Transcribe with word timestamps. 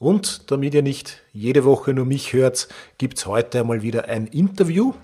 Und 0.00 0.50
damit 0.50 0.72
ihr 0.72 0.80
nicht 0.80 1.20
jede 1.34 1.62
Woche 1.62 1.92
nur 1.92 2.06
mich 2.06 2.32
hört, 2.32 2.68
gibt's 2.96 3.26
heute 3.26 3.60
einmal 3.60 3.82
wieder 3.82 4.06
ein 4.06 4.26
Interview. 4.26 4.94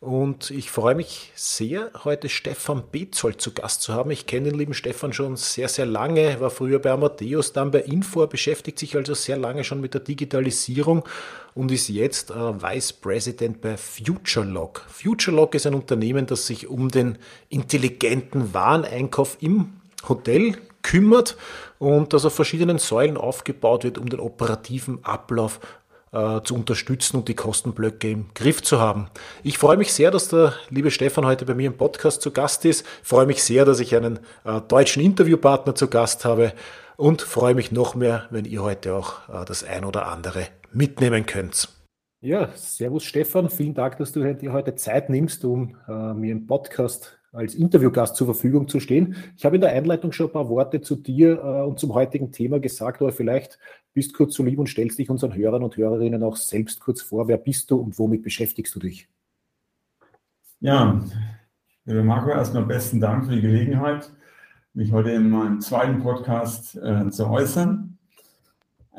Und 0.00 0.50
ich 0.50 0.72
freue 0.72 0.96
mich 0.96 1.30
sehr, 1.36 1.92
heute 2.02 2.28
Stefan 2.28 2.82
Betzold 2.90 3.40
zu 3.40 3.54
Gast 3.54 3.82
zu 3.82 3.92
haben. 3.94 4.10
Ich 4.10 4.26
kenne 4.26 4.48
den 4.50 4.58
lieben 4.58 4.74
Stefan 4.74 5.12
schon 5.12 5.36
sehr, 5.36 5.68
sehr 5.68 5.86
lange, 5.86 6.40
war 6.40 6.50
früher 6.50 6.80
bei 6.80 6.90
Amadeus, 6.90 7.52
dann 7.52 7.70
bei 7.70 7.82
Infor, 7.82 8.26
beschäftigt 8.26 8.80
sich 8.80 8.96
also 8.96 9.14
sehr 9.14 9.36
lange 9.36 9.62
schon 9.62 9.80
mit 9.80 9.94
der 9.94 10.00
Digitalisierung 10.00 11.04
und 11.54 11.70
ist 11.70 11.88
jetzt 11.88 12.32
äh, 12.32 12.34
Vice 12.34 12.94
President 12.94 13.60
bei 13.60 13.76
FutureLog. 13.76 14.84
FutureLog 14.88 15.54
ist 15.54 15.68
ein 15.68 15.74
Unternehmen, 15.74 16.26
das 16.26 16.48
sich 16.48 16.66
um 16.66 16.88
den 16.88 17.18
intelligenten 17.50 18.52
Wareneinkauf 18.52 19.36
im 19.40 19.74
Hotel 20.08 20.56
kümmert 20.82 21.36
und 21.80 22.12
das 22.12 22.26
auf 22.26 22.34
verschiedenen 22.34 22.78
Säulen 22.78 23.16
aufgebaut 23.16 23.84
wird, 23.84 23.96
um 23.96 24.08
den 24.08 24.20
operativen 24.20 25.02
Ablauf 25.02 25.60
äh, 26.12 26.42
zu 26.42 26.54
unterstützen 26.54 27.16
und 27.16 27.28
die 27.28 27.34
Kostenblöcke 27.34 28.10
im 28.10 28.26
Griff 28.34 28.62
zu 28.62 28.78
haben. 28.80 29.08
Ich 29.42 29.56
freue 29.56 29.78
mich 29.78 29.92
sehr, 29.92 30.10
dass 30.10 30.28
der 30.28 30.52
liebe 30.68 30.90
Stefan 30.90 31.24
heute 31.24 31.46
bei 31.46 31.54
mir 31.54 31.68
im 31.68 31.78
Podcast 31.78 32.20
zu 32.20 32.32
Gast 32.32 32.66
ist. 32.66 32.84
Ich 33.02 33.08
freue 33.08 33.24
mich 33.24 33.42
sehr, 33.42 33.64
dass 33.64 33.80
ich 33.80 33.96
einen 33.96 34.18
äh, 34.44 34.60
deutschen 34.60 35.02
Interviewpartner 35.02 35.74
zu 35.74 35.88
Gast 35.88 36.26
habe 36.26 36.52
und 36.98 37.22
freue 37.22 37.54
mich 37.54 37.72
noch 37.72 37.94
mehr, 37.94 38.26
wenn 38.28 38.44
ihr 38.44 38.62
heute 38.62 38.94
auch 38.94 39.28
äh, 39.30 39.46
das 39.46 39.64
ein 39.64 39.86
oder 39.86 40.06
andere 40.06 40.48
mitnehmen 40.72 41.24
könnt. 41.24 41.70
Ja, 42.20 42.50
servus 42.54 43.04
Stefan, 43.04 43.48
vielen 43.48 43.72
Dank, 43.72 43.96
dass 43.96 44.12
du 44.12 44.34
dir 44.34 44.52
heute 44.52 44.74
Zeit 44.74 45.08
nimmst, 45.08 45.42
um 45.46 45.74
mir 45.88 46.32
im 46.32 46.46
Podcast 46.46 47.19
als 47.32 47.54
Interviewgast 47.54 48.16
zur 48.16 48.26
Verfügung 48.26 48.68
zu 48.68 48.80
stehen. 48.80 49.16
Ich 49.36 49.44
habe 49.44 49.56
in 49.56 49.60
der 49.60 49.72
Einleitung 49.72 50.12
schon 50.12 50.26
ein 50.26 50.32
paar 50.32 50.48
Worte 50.48 50.80
zu 50.80 50.96
dir 50.96 51.38
äh, 51.42 51.62
und 51.62 51.78
zum 51.78 51.94
heutigen 51.94 52.32
Thema 52.32 52.58
gesagt, 52.58 53.00
aber 53.00 53.12
vielleicht 53.12 53.58
bist 53.92 54.14
kurz 54.14 54.34
so 54.34 54.42
lieb 54.42 54.58
und 54.58 54.68
stellst 54.68 54.98
dich 54.98 55.10
unseren 55.10 55.34
Hörern 55.34 55.62
und 55.62 55.76
Hörerinnen 55.76 56.22
auch 56.22 56.36
selbst 56.36 56.80
kurz 56.80 57.02
vor. 57.02 57.28
Wer 57.28 57.38
bist 57.38 57.70
du 57.70 57.76
und 57.76 57.98
womit 57.98 58.22
beschäftigst 58.22 58.74
du 58.74 58.80
dich? 58.80 59.08
Ja, 60.60 61.00
lieber 61.84 62.02
Marco, 62.02 62.30
erstmal 62.30 62.64
besten 62.64 63.00
Dank 63.00 63.26
für 63.26 63.32
die 63.32 63.40
Gelegenheit, 63.40 64.10
mich 64.74 64.92
heute 64.92 65.10
in 65.10 65.30
meinem 65.30 65.60
zweiten 65.60 66.02
Podcast 66.02 66.76
äh, 66.76 67.08
zu 67.10 67.28
äußern. 67.28 67.89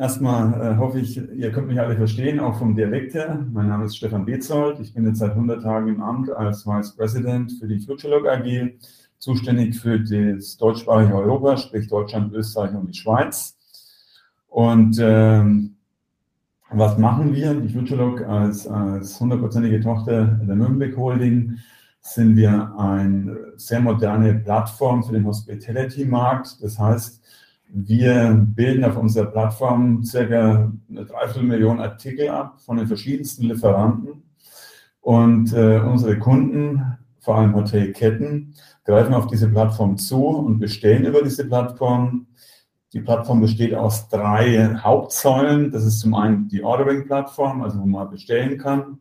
Erstmal 0.01 0.59
äh, 0.59 0.77
hoffe 0.77 0.99
ich, 0.99 1.15
ihr 1.15 1.51
könnt 1.51 1.67
mich 1.67 1.79
alle 1.79 1.95
verstehen, 1.95 2.39
auch 2.39 2.57
vom 2.57 2.75
Dialekt 2.75 3.13
her. 3.13 3.45
Mein 3.53 3.67
Name 3.67 3.85
ist 3.85 3.97
Stefan 3.97 4.25
Bezold. 4.25 4.79
Ich 4.79 4.95
bin 4.95 5.05
jetzt 5.05 5.19
seit 5.19 5.33
100 5.33 5.61
Tagen 5.61 5.89
im 5.89 6.01
Amt 6.01 6.31
als 6.31 6.65
Vice 6.65 6.95
President 6.95 7.51
für 7.59 7.67
die 7.67 7.77
FutureLog 7.77 8.27
AG, 8.27 8.79
zuständig 9.19 9.79
für 9.79 9.99
das 9.99 10.57
deutschsprachige 10.57 11.13
Europa, 11.13 11.55
sprich 11.55 11.87
Deutschland, 11.87 12.33
Österreich 12.33 12.73
und 12.73 12.87
die 12.87 12.97
Schweiz. 12.97 13.55
Und 14.47 14.97
ähm, 14.99 15.75
was 16.71 16.97
machen 16.97 17.35
wir? 17.35 17.53
Die 17.53 17.69
FutureLog 17.69 18.23
als, 18.23 18.65
als 18.65 19.19
hundertprozentige 19.19 19.81
Tochter 19.81 20.25
der 20.25 20.55
Nürnberg 20.55 20.97
Holding 20.97 21.59
sind 22.01 22.35
wir 22.37 22.73
eine 22.75 23.37
sehr 23.55 23.81
moderne 23.81 24.33
Plattform 24.33 25.03
für 25.03 25.13
den 25.13 25.27
Hospitality-Markt. 25.27 26.57
Das 26.63 26.79
heißt, 26.79 27.20
wir 27.73 28.33
bilden 28.53 28.83
auf 28.83 28.97
unserer 28.97 29.27
Plattform 29.27 30.03
circa 30.03 30.71
eine 30.89 31.05
Dreiviertelmillion 31.05 31.79
Artikel 31.79 32.29
ab 32.29 32.59
von 32.61 32.77
den 32.77 32.87
verschiedensten 32.87 33.45
Lieferanten. 33.45 34.23
Und 34.99 35.53
äh, 35.53 35.79
unsere 35.79 36.19
Kunden, 36.19 36.97
vor 37.19 37.37
allem 37.37 37.55
Hotelketten, 37.55 38.53
greifen 38.83 39.13
auf 39.13 39.27
diese 39.27 39.47
Plattform 39.47 39.97
zu 39.97 40.25
und 40.25 40.59
bestellen 40.59 41.05
über 41.05 41.21
diese 41.21 41.47
Plattform. 41.47 42.27
Die 42.93 42.99
Plattform 42.99 43.39
besteht 43.39 43.73
aus 43.73 44.09
drei 44.09 44.75
Hauptsäulen. 44.75 45.71
Das 45.71 45.85
ist 45.85 45.99
zum 45.99 46.13
einen 46.13 46.49
die 46.49 46.63
Ordering-Plattform, 46.63 47.61
also 47.61 47.79
wo 47.79 47.85
man 47.85 48.09
bestellen 48.09 48.57
kann. 48.57 48.99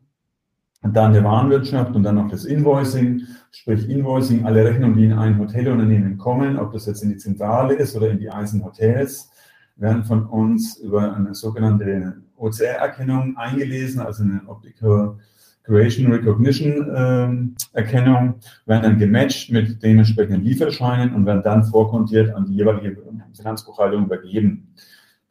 Dann 0.83 1.13
der 1.13 1.25
Warenwirtschaft 1.25 1.95
und 1.95 2.03
dann 2.05 2.15
noch 2.15 2.31
das 2.31 2.47
Invoicing, 2.47 3.23
sprich 3.51 3.89
Invoicing, 3.91 4.47
alle 4.47 4.65
Rechnungen, 4.65 4.97
die 4.97 5.05
in 5.05 5.13
ein 5.13 5.39
Hotelunternehmen 5.39 6.17
kommen, 6.17 6.59
ob 6.59 6.73
das 6.73 6.87
jetzt 6.87 7.03
in 7.03 7.11
die 7.11 7.19
Zentrale 7.19 7.75
ist 7.75 7.95
oder 7.97 8.11
in 8.11 8.19
die 8.19 8.31
einzelnen 8.31 8.65
Hotels, 8.65 9.31
werden 9.77 10.05
von 10.05 10.25
uns 10.25 10.79
über 10.79 11.15
eine 11.15 11.35
sogenannte 11.35 12.23
OCR-Erkennung 12.37 13.37
eingelesen, 13.37 14.01
also 14.01 14.23
eine 14.23 14.43
Optical 14.47 15.19
Creation 15.65 16.11
Recognition 16.11 16.91
ähm, 16.95 17.55
Erkennung, 17.75 18.37
werden 18.65 18.83
dann 18.83 18.99
gematcht 18.99 19.53
mit 19.53 19.83
dementsprechenden 19.83 20.43
Lieferscheinen 20.43 21.15
und 21.15 21.27
werden 21.27 21.43
dann 21.43 21.65
vorkontiert 21.65 22.35
an 22.35 22.47
die 22.47 22.55
jeweilige 22.55 22.97
Finanzbuchhaltung 23.37 24.07
übergeben. 24.07 24.75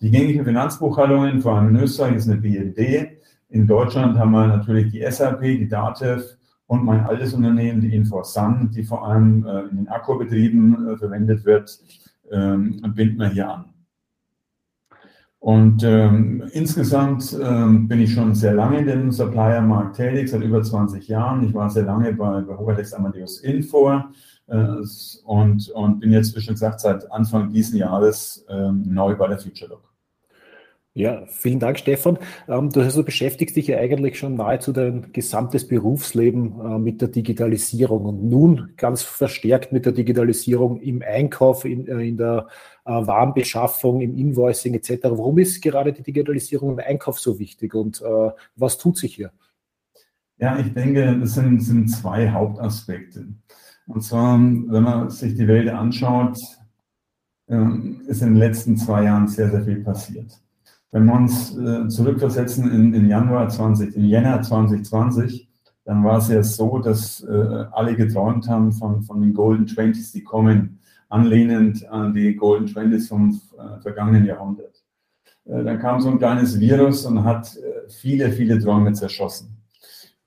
Die 0.02 0.12
gängigen 0.12 0.46
Finanzbuchhaltungen, 0.46 1.42
vor 1.42 1.56
allem 1.56 1.76
in 1.76 1.84
Österreich, 1.84 2.16
ist 2.16 2.30
eine 2.30 2.40
BND 2.40 3.19
in 3.50 3.68
Deutschland 3.68 4.18
haben 4.18 4.32
wir 4.32 4.48
natürlich 4.48 4.92
die 4.92 5.04
SAP, 5.10 5.42
die 5.42 5.68
DATEV 5.68 6.38
und 6.68 6.86
mein 6.86 7.02
altes 7.02 7.34
Unternehmen, 7.34 7.82
die 7.82 7.96
InfoSun, 7.96 8.70
die 8.72 8.84
vor 8.84 9.08
allem 9.08 9.46
äh, 9.46 9.62
in 9.62 9.78
den 9.78 9.88
Akkubetrieben 9.88 10.90
äh, 10.90 10.98
verwendet 10.98 11.44
wird, 11.46 11.80
ähm, 12.32 12.80
binden 12.96 13.18
wir 13.18 13.30
hier 13.30 13.50
an. 13.50 13.66
Und 15.40 15.84
ähm, 15.84 16.44
insgesamt 16.52 17.36
ähm, 17.42 17.88
bin 17.88 18.02
ich 18.02 18.14
schon 18.14 18.36
sehr 18.36 18.54
lange 18.54 18.80
in 18.80 18.88
dem 18.88 19.12
Supplier-Markt 19.12 19.96
tätig, 19.96 20.30
seit 20.30 20.44
über 20.44 20.62
20 20.62 21.08
Jahren. 21.08 21.44
Ich 21.44 21.54
war 21.54 21.70
sehr 21.70 21.84
lange 21.84 22.14
bei, 22.14 22.42
bei 22.42 22.58
Hubertex 22.58 22.94
Amadeus 22.94 23.40
Info 23.40 23.90
äh, 24.48 24.76
und, 25.24 25.70
und 25.70 26.00
bin 26.02 26.12
jetzt, 26.12 26.36
wie 26.36 26.42
schon 26.42 26.56
gesagt, 26.56 26.82
seit 26.82 27.10
Anfang 27.12 27.50
dieses 27.50 27.74
Jahres 27.74 28.46
ähm, 28.50 28.84
neu 28.86 29.16
bei 29.16 29.28
der 29.30 29.40
FutureLook. 29.40 29.89
Ja, 30.96 31.26
vielen 31.28 31.60
Dank, 31.60 31.78
Stefan. 31.78 32.18
Ähm, 32.48 32.72
du, 32.72 32.82
also 32.82 33.04
beschäftigst 33.04 33.56
dich 33.56 33.68
ja 33.68 33.78
eigentlich 33.78 34.18
schon 34.18 34.36
nahezu 34.36 34.74
dein 34.74 35.12
gesamtes 35.14 35.68
Berufsleben 35.68 36.60
äh, 36.60 36.80
mit 36.80 37.00
der 37.00 37.10
Digitalisierung 37.10 38.06
und 38.06 38.28
nun 38.28 38.74
ganz 38.76 39.04
verstärkt 39.04 39.72
mit 39.72 39.86
der 39.86 39.94
Digitalisierung 39.94 40.82
im 40.82 41.04
Einkauf, 41.04 41.64
in, 41.64 41.88
äh, 41.88 42.08
in 42.08 42.18
der 42.18 42.48
äh, 42.86 42.90
Warenbeschaffung, 42.90 44.02
im 44.02 44.16
Invoicing 44.18 44.74
etc. 44.74 45.04
Warum 45.04 45.38
ist 45.38 45.62
gerade 45.62 45.94
die 45.94 46.04
Digitalisierung 46.04 46.72
im 46.74 46.80
Einkauf 46.80 47.20
so 47.20 47.38
wichtig 47.38 47.76
und 47.76 48.02
was 48.56 48.78
tut 48.78 48.98
sich 48.98 49.16
hier? 49.16 49.32
Ja, 50.38 50.58
ich 50.58 50.74
denke, 50.74 51.18
das 51.20 51.36
sind, 51.36 51.62
sind 51.62 51.90
zwei 51.90 52.30
Hauptaspekte. 52.30 53.28
Und 53.88 54.02
zwar, 54.02 54.40
wenn 54.40 54.84
man 54.84 55.10
sich 55.10 55.36
die 55.36 55.48
Welt 55.48 55.70
anschaut, 55.70 56.38
ähm, 57.50 58.02
ist 58.08 58.22
in 58.22 58.30
den 58.30 58.38
letzten 58.38 58.78
zwei 58.78 59.04
Jahren 59.04 59.28
sehr, 59.28 59.50
sehr 59.50 59.64
viel 59.64 59.84
passiert. 59.84 60.40
Wenn 60.92 61.06
wir 61.06 61.14
uns 61.14 61.56
äh, 61.56 61.88
zurückversetzen 61.88 62.72
in, 62.72 62.94
in 62.94 63.08
Januar 63.08 63.48
20, 63.48 63.96
in 63.96 64.06
Jänner 64.06 64.42
2020, 64.42 65.48
dann 65.86 66.04
war 66.04 66.18
es 66.18 66.30
ja 66.30 66.44
so, 66.44 66.80
dass 66.80 67.22
äh, 67.24 67.66
alle 67.72 67.96
geträumt 67.96 68.48
haben 68.48 68.72
von, 68.72 69.04
von 69.04 69.22
den 69.22 69.34
Golden 69.34 69.66
Twenties, 69.68 70.12
die 70.12 70.24
kommen, 70.24 70.80
anlehnend 71.10 71.88
an 71.90 72.14
die 72.14 72.36
Golden 72.36 72.68
Twenties 72.68 73.08
vom 73.08 73.40
äh, 73.58 73.82
vergangenen 73.82 74.26
Jahrhundert. 74.26 74.84
Äh, 75.46 75.64
dann 75.64 75.80
kam 75.80 76.00
so 76.00 76.10
ein 76.10 76.20
kleines 76.20 76.60
Virus 76.60 77.06
und 77.06 77.24
hat 77.24 77.56
äh, 77.58 77.90
viele, 77.90 78.32
viele 78.32 78.60
Träume 78.60 78.94
zerschossen. 78.94 79.58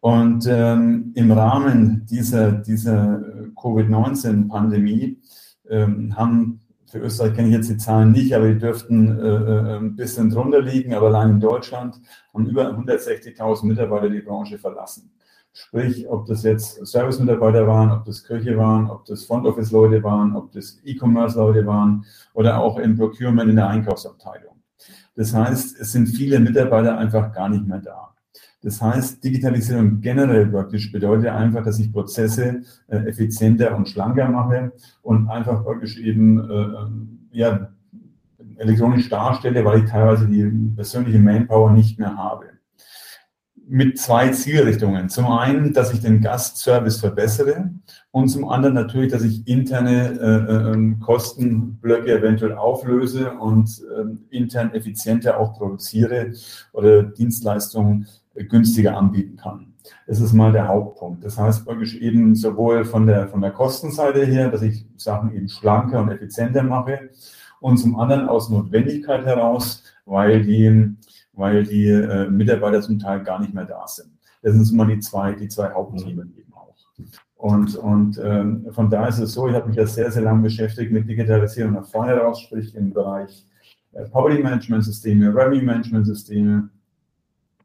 Und 0.00 0.46
ähm, 0.48 1.12
im 1.14 1.30
Rahmen 1.30 2.06
dieser, 2.06 2.50
dieser 2.50 3.20
äh, 3.20 3.48
Covid-19-Pandemie 3.54 5.20
ähm, 5.70 6.16
haben 6.16 6.60
für 6.92 6.98
Österreich 6.98 7.32
kenne 7.32 7.48
ich 7.48 7.54
jetzt 7.54 7.70
die 7.70 7.78
Zahlen 7.78 8.12
nicht, 8.12 8.34
aber 8.34 8.48
die 8.48 8.58
dürften 8.58 9.18
äh, 9.18 9.24
äh 9.24 9.76
ein 9.78 9.96
bisschen 9.96 10.28
drunter 10.28 10.60
liegen. 10.60 10.92
Aber 10.92 11.06
allein 11.06 11.30
in 11.30 11.40
Deutschland 11.40 11.98
haben 12.34 12.46
über 12.46 12.68
160.000 12.68 13.64
Mitarbeiter 13.64 14.10
die 14.10 14.20
Branche 14.20 14.58
verlassen. 14.58 15.10
Sprich, 15.54 16.06
ob 16.06 16.26
das 16.26 16.42
jetzt 16.42 16.86
Service-Mitarbeiter 16.86 17.66
waren, 17.66 17.90
ob 17.92 18.04
das 18.04 18.22
Kirche 18.22 18.58
waren, 18.58 18.90
ob 18.90 19.06
das 19.06 19.24
Front-Office-Leute 19.24 20.02
waren, 20.02 20.36
ob 20.36 20.52
das 20.52 20.80
E-Commerce-Leute 20.84 21.64
waren 21.64 22.04
oder 22.34 22.60
auch 22.60 22.78
im 22.78 22.94
Procurement 22.98 23.48
in 23.48 23.56
der 23.56 23.68
Einkaufsabteilung. 23.68 24.60
Das 25.14 25.32
heißt, 25.32 25.80
es 25.80 25.92
sind 25.92 26.08
viele 26.08 26.40
Mitarbeiter 26.40 26.98
einfach 26.98 27.32
gar 27.32 27.48
nicht 27.48 27.66
mehr 27.66 27.80
da. 27.80 28.14
Das 28.62 28.80
heißt, 28.80 29.22
Digitalisierung 29.24 30.00
generell 30.00 30.46
praktisch 30.46 30.92
bedeutet 30.92 31.28
einfach, 31.28 31.64
dass 31.64 31.80
ich 31.80 31.92
Prozesse 31.92 32.62
äh, 32.86 32.98
effizienter 33.08 33.76
und 33.76 33.88
schlanker 33.88 34.28
mache 34.28 34.72
und 35.02 35.28
einfach 35.28 35.64
praktisch 35.64 35.98
eben 35.98 36.38
äh, 36.38 36.52
ähm, 36.52 37.18
ja, 37.32 37.68
elektronisch 38.56 39.08
darstelle, 39.08 39.64
weil 39.64 39.82
ich 39.82 39.90
teilweise 39.90 40.28
die 40.28 40.44
persönliche 40.76 41.18
Manpower 41.18 41.72
nicht 41.72 41.98
mehr 41.98 42.16
habe. 42.16 42.46
mit 43.68 43.98
zwei 43.98 44.28
Zielrichtungen. 44.28 45.08
Zum 45.08 45.26
einen, 45.26 45.72
dass 45.72 45.92
ich 45.92 46.00
den 46.00 46.20
Gastservice 46.20 46.98
verbessere 46.98 47.70
und 48.10 48.28
zum 48.28 48.46
anderen 48.48 48.74
natürlich, 48.74 49.10
dass 49.10 49.22
ich 49.22 49.46
interne 49.48 50.18
äh, 50.20 50.72
äh, 50.72 50.94
Kostenblöcke 51.00 52.18
eventuell 52.18 52.52
auflöse 52.52 53.32
und 53.32 53.82
äh, 53.96 54.36
intern 54.36 54.74
effizienter 54.74 55.38
auch 55.38 55.54
produziere 55.54 56.32
oder 56.72 57.02
Dienstleistungen 57.02 58.06
günstiger 58.34 58.96
anbieten 58.96 59.36
kann. 59.36 59.74
Das 60.06 60.20
ist 60.20 60.32
mal 60.32 60.52
der 60.52 60.68
Hauptpunkt. 60.68 61.24
Das 61.24 61.38
heißt 61.38 61.64
praktisch 61.64 61.96
eben 61.96 62.34
sowohl 62.34 62.84
von 62.84 63.06
der, 63.06 63.28
von 63.28 63.40
der 63.40 63.50
Kostenseite 63.50 64.24
her, 64.24 64.50
dass 64.50 64.62
ich 64.62 64.86
Sachen 64.96 65.34
eben 65.34 65.48
schlanker 65.48 66.00
und 66.00 66.10
effizienter 66.10 66.62
mache 66.62 67.10
und 67.60 67.78
zum 67.78 67.98
anderen 67.98 68.28
aus 68.28 68.50
Notwendigkeit 68.50 69.24
heraus, 69.24 69.82
weil 70.04 70.42
die, 70.44 70.94
weil 71.32 71.64
die 71.64 71.88
äh, 71.88 72.28
Mitarbeiter 72.28 72.80
zum 72.80 72.98
Teil 72.98 73.22
gar 73.22 73.40
nicht 73.40 73.54
mehr 73.54 73.64
da 73.64 73.86
sind. 73.86 74.10
Das 74.42 74.54
sind 74.54 74.70
immer 74.72 74.86
die 74.86 74.98
zwei, 74.98 75.32
die 75.32 75.48
zwei 75.48 75.72
Hauptthemen 75.72 76.34
eben 76.36 76.52
auch. 76.54 76.74
Und, 77.36 77.74
und 77.76 78.20
ähm, 78.22 78.66
von 78.70 78.90
da 78.90 79.06
ist 79.06 79.18
es 79.18 79.32
so, 79.32 79.48
ich 79.48 79.54
habe 79.54 79.68
mich 79.68 79.76
ja 79.76 79.86
sehr, 79.86 80.10
sehr 80.10 80.22
lange 80.22 80.42
beschäftigt 80.42 80.92
mit 80.92 81.08
Digitalisierung 81.08 81.72
nach 81.72 81.86
vorne 81.86 82.16
raus, 82.16 82.40
sprich 82.40 82.74
im 82.74 82.92
Bereich 82.92 83.46
äh, 83.92 84.04
Property 84.04 84.42
Management 84.42 84.84
Systeme, 84.84 85.34
Revenue 85.34 85.62
Management 85.62 86.06
Systeme, 86.06 86.68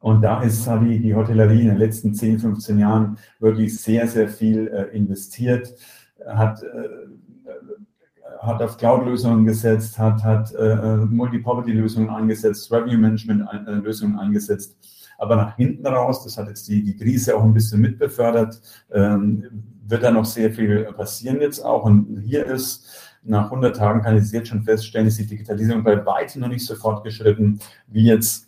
und 0.00 0.22
da 0.22 0.42
ist 0.42 0.64
Savi, 0.64 1.00
die 1.00 1.14
Hotellerie 1.14 1.62
in 1.62 1.68
den 1.68 1.78
letzten 1.78 2.14
10, 2.14 2.38
15 2.38 2.78
Jahren 2.78 3.18
wirklich 3.40 3.80
sehr, 3.80 4.06
sehr 4.06 4.28
viel 4.28 4.68
äh, 4.68 4.96
investiert, 4.96 5.74
hat, 6.26 6.62
äh, 6.62 6.88
hat 8.40 8.62
auf 8.62 8.76
Cloud-Lösungen 8.76 9.44
gesetzt, 9.44 9.98
hat, 9.98 10.22
hat 10.22 10.54
äh, 10.54 10.96
Multi-Property-Lösungen 10.96 12.10
eingesetzt, 12.10 12.70
Revenue-Management-Lösungen 12.70 14.16
äh, 14.16 14.20
eingesetzt. 14.20 14.76
Aber 15.18 15.34
nach 15.34 15.56
hinten 15.56 15.84
raus, 15.86 16.22
das 16.22 16.38
hat 16.38 16.46
jetzt 16.46 16.68
die, 16.68 16.84
die 16.84 16.96
Krise 16.96 17.36
auch 17.36 17.42
ein 17.42 17.52
bisschen 17.52 17.80
mitbefördert, 17.80 18.60
ähm, 18.92 19.44
wird 19.84 20.04
da 20.04 20.12
noch 20.12 20.24
sehr 20.24 20.52
viel 20.52 20.84
passieren 20.92 21.40
jetzt 21.40 21.60
auch. 21.64 21.84
Und 21.84 22.22
hier 22.24 22.46
ist, 22.46 22.86
nach 23.24 23.46
100 23.46 23.76
Tagen 23.76 24.02
kann 24.02 24.16
ich 24.16 24.30
jetzt 24.30 24.48
schon 24.48 24.62
feststellen, 24.62 25.08
ist 25.08 25.18
die 25.18 25.26
Digitalisierung 25.26 25.82
bei 25.82 26.06
weitem 26.06 26.42
noch 26.42 26.48
nicht 26.48 26.64
so 26.64 26.76
fortgeschritten, 26.76 27.58
wie 27.88 28.04
jetzt 28.04 28.44
äh, 28.44 28.47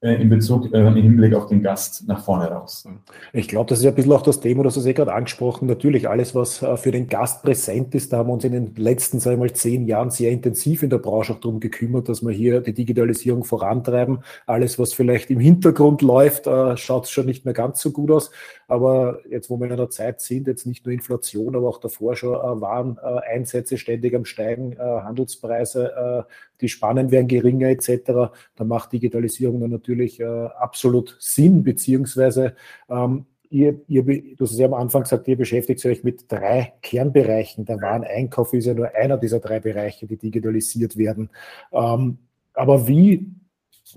in 0.00 0.28
Bezug, 0.28 0.72
äh, 0.72 0.78
im 0.78 0.94
Hinblick 0.94 1.34
auf 1.34 1.46
den 1.46 1.60
Gast 1.60 2.06
nach 2.06 2.22
vorne 2.22 2.46
raus. 2.46 2.86
Ich 3.32 3.48
glaube, 3.48 3.68
das 3.68 3.80
ist 3.80 3.86
ein 3.86 3.94
bisschen 3.96 4.12
auch 4.12 4.22
das 4.22 4.38
Thema, 4.38 4.62
das 4.62 4.74
du 4.74 4.86
eh 4.86 4.92
gerade 4.92 5.12
angesprochen. 5.12 5.66
Natürlich 5.66 6.08
alles, 6.08 6.36
was 6.36 6.62
äh, 6.62 6.76
für 6.76 6.92
den 6.92 7.08
Gast 7.08 7.42
präsent 7.42 7.96
ist, 7.96 8.12
da 8.12 8.18
haben 8.18 8.28
wir 8.28 8.34
uns 8.34 8.44
in 8.44 8.52
den 8.52 8.76
letzten, 8.76 9.18
sagen 9.18 9.38
wir 9.38 9.48
mal, 9.48 9.52
zehn 9.52 9.86
Jahren 9.88 10.10
sehr 10.10 10.30
intensiv 10.30 10.84
in 10.84 10.90
der 10.90 10.98
Branche 10.98 11.32
auch 11.32 11.40
darum 11.40 11.58
gekümmert, 11.58 12.08
dass 12.08 12.22
wir 12.22 12.30
hier 12.30 12.60
die 12.60 12.74
Digitalisierung 12.74 13.42
vorantreiben. 13.42 14.20
Alles, 14.46 14.78
was 14.78 14.92
vielleicht 14.92 15.30
im 15.30 15.40
Hintergrund 15.40 16.00
läuft, 16.00 16.46
äh, 16.46 16.76
schaut 16.76 17.08
schon 17.08 17.26
nicht 17.26 17.44
mehr 17.44 17.54
ganz 17.54 17.80
so 17.80 17.90
gut 17.90 18.12
aus. 18.12 18.30
Aber 18.68 19.18
jetzt, 19.28 19.50
wo 19.50 19.58
wir 19.58 19.66
in 19.66 19.72
einer 19.72 19.90
Zeit 19.90 20.20
sind, 20.20 20.46
jetzt 20.46 20.64
nicht 20.64 20.86
nur 20.86 20.92
Inflation, 20.92 21.56
aber 21.56 21.68
auch 21.68 21.80
davor 21.80 22.14
schon 22.14 22.34
äh, 22.34 22.60
waren 22.60 22.98
äh, 23.02 23.34
Einsätze 23.34 23.78
ständig 23.78 24.14
am 24.14 24.24
Steigen, 24.24 24.74
äh, 24.74 24.76
Handelspreise, 24.78 26.26
äh, 26.28 26.32
die 26.60 26.68
Spannen 26.68 27.10
werden 27.10 27.28
geringer 27.28 27.68
etc., 27.68 28.32
da 28.56 28.64
macht 28.64 28.92
Digitalisierung 28.92 29.60
dann 29.60 29.70
natürlich 29.70 30.20
äh, 30.20 30.24
absolut 30.24 31.16
Sinn, 31.20 31.62
beziehungsweise 31.62 32.54
ähm, 32.88 33.26
Ihr, 33.50 33.80
ihr, 33.88 34.04
du 34.04 34.44
hast 34.44 34.52
es 34.52 34.58
ja 34.58 34.66
am 34.66 34.74
Anfang 34.74 35.04
gesagt, 35.04 35.26
ihr 35.26 35.38
beschäftigt 35.38 35.84
euch 35.86 36.04
mit 36.04 36.30
drei 36.30 36.74
Kernbereichen. 36.82 37.64
Der 37.64 37.80
Wareneinkauf 37.80 38.52
ist 38.52 38.66
ja 38.66 38.74
nur 38.74 38.94
einer 38.94 39.16
dieser 39.16 39.40
drei 39.40 39.58
Bereiche, 39.58 40.06
die 40.06 40.18
digitalisiert 40.18 40.98
werden. 40.98 41.30
Ähm, 41.72 42.18
aber 42.52 42.86
wie 42.86 43.26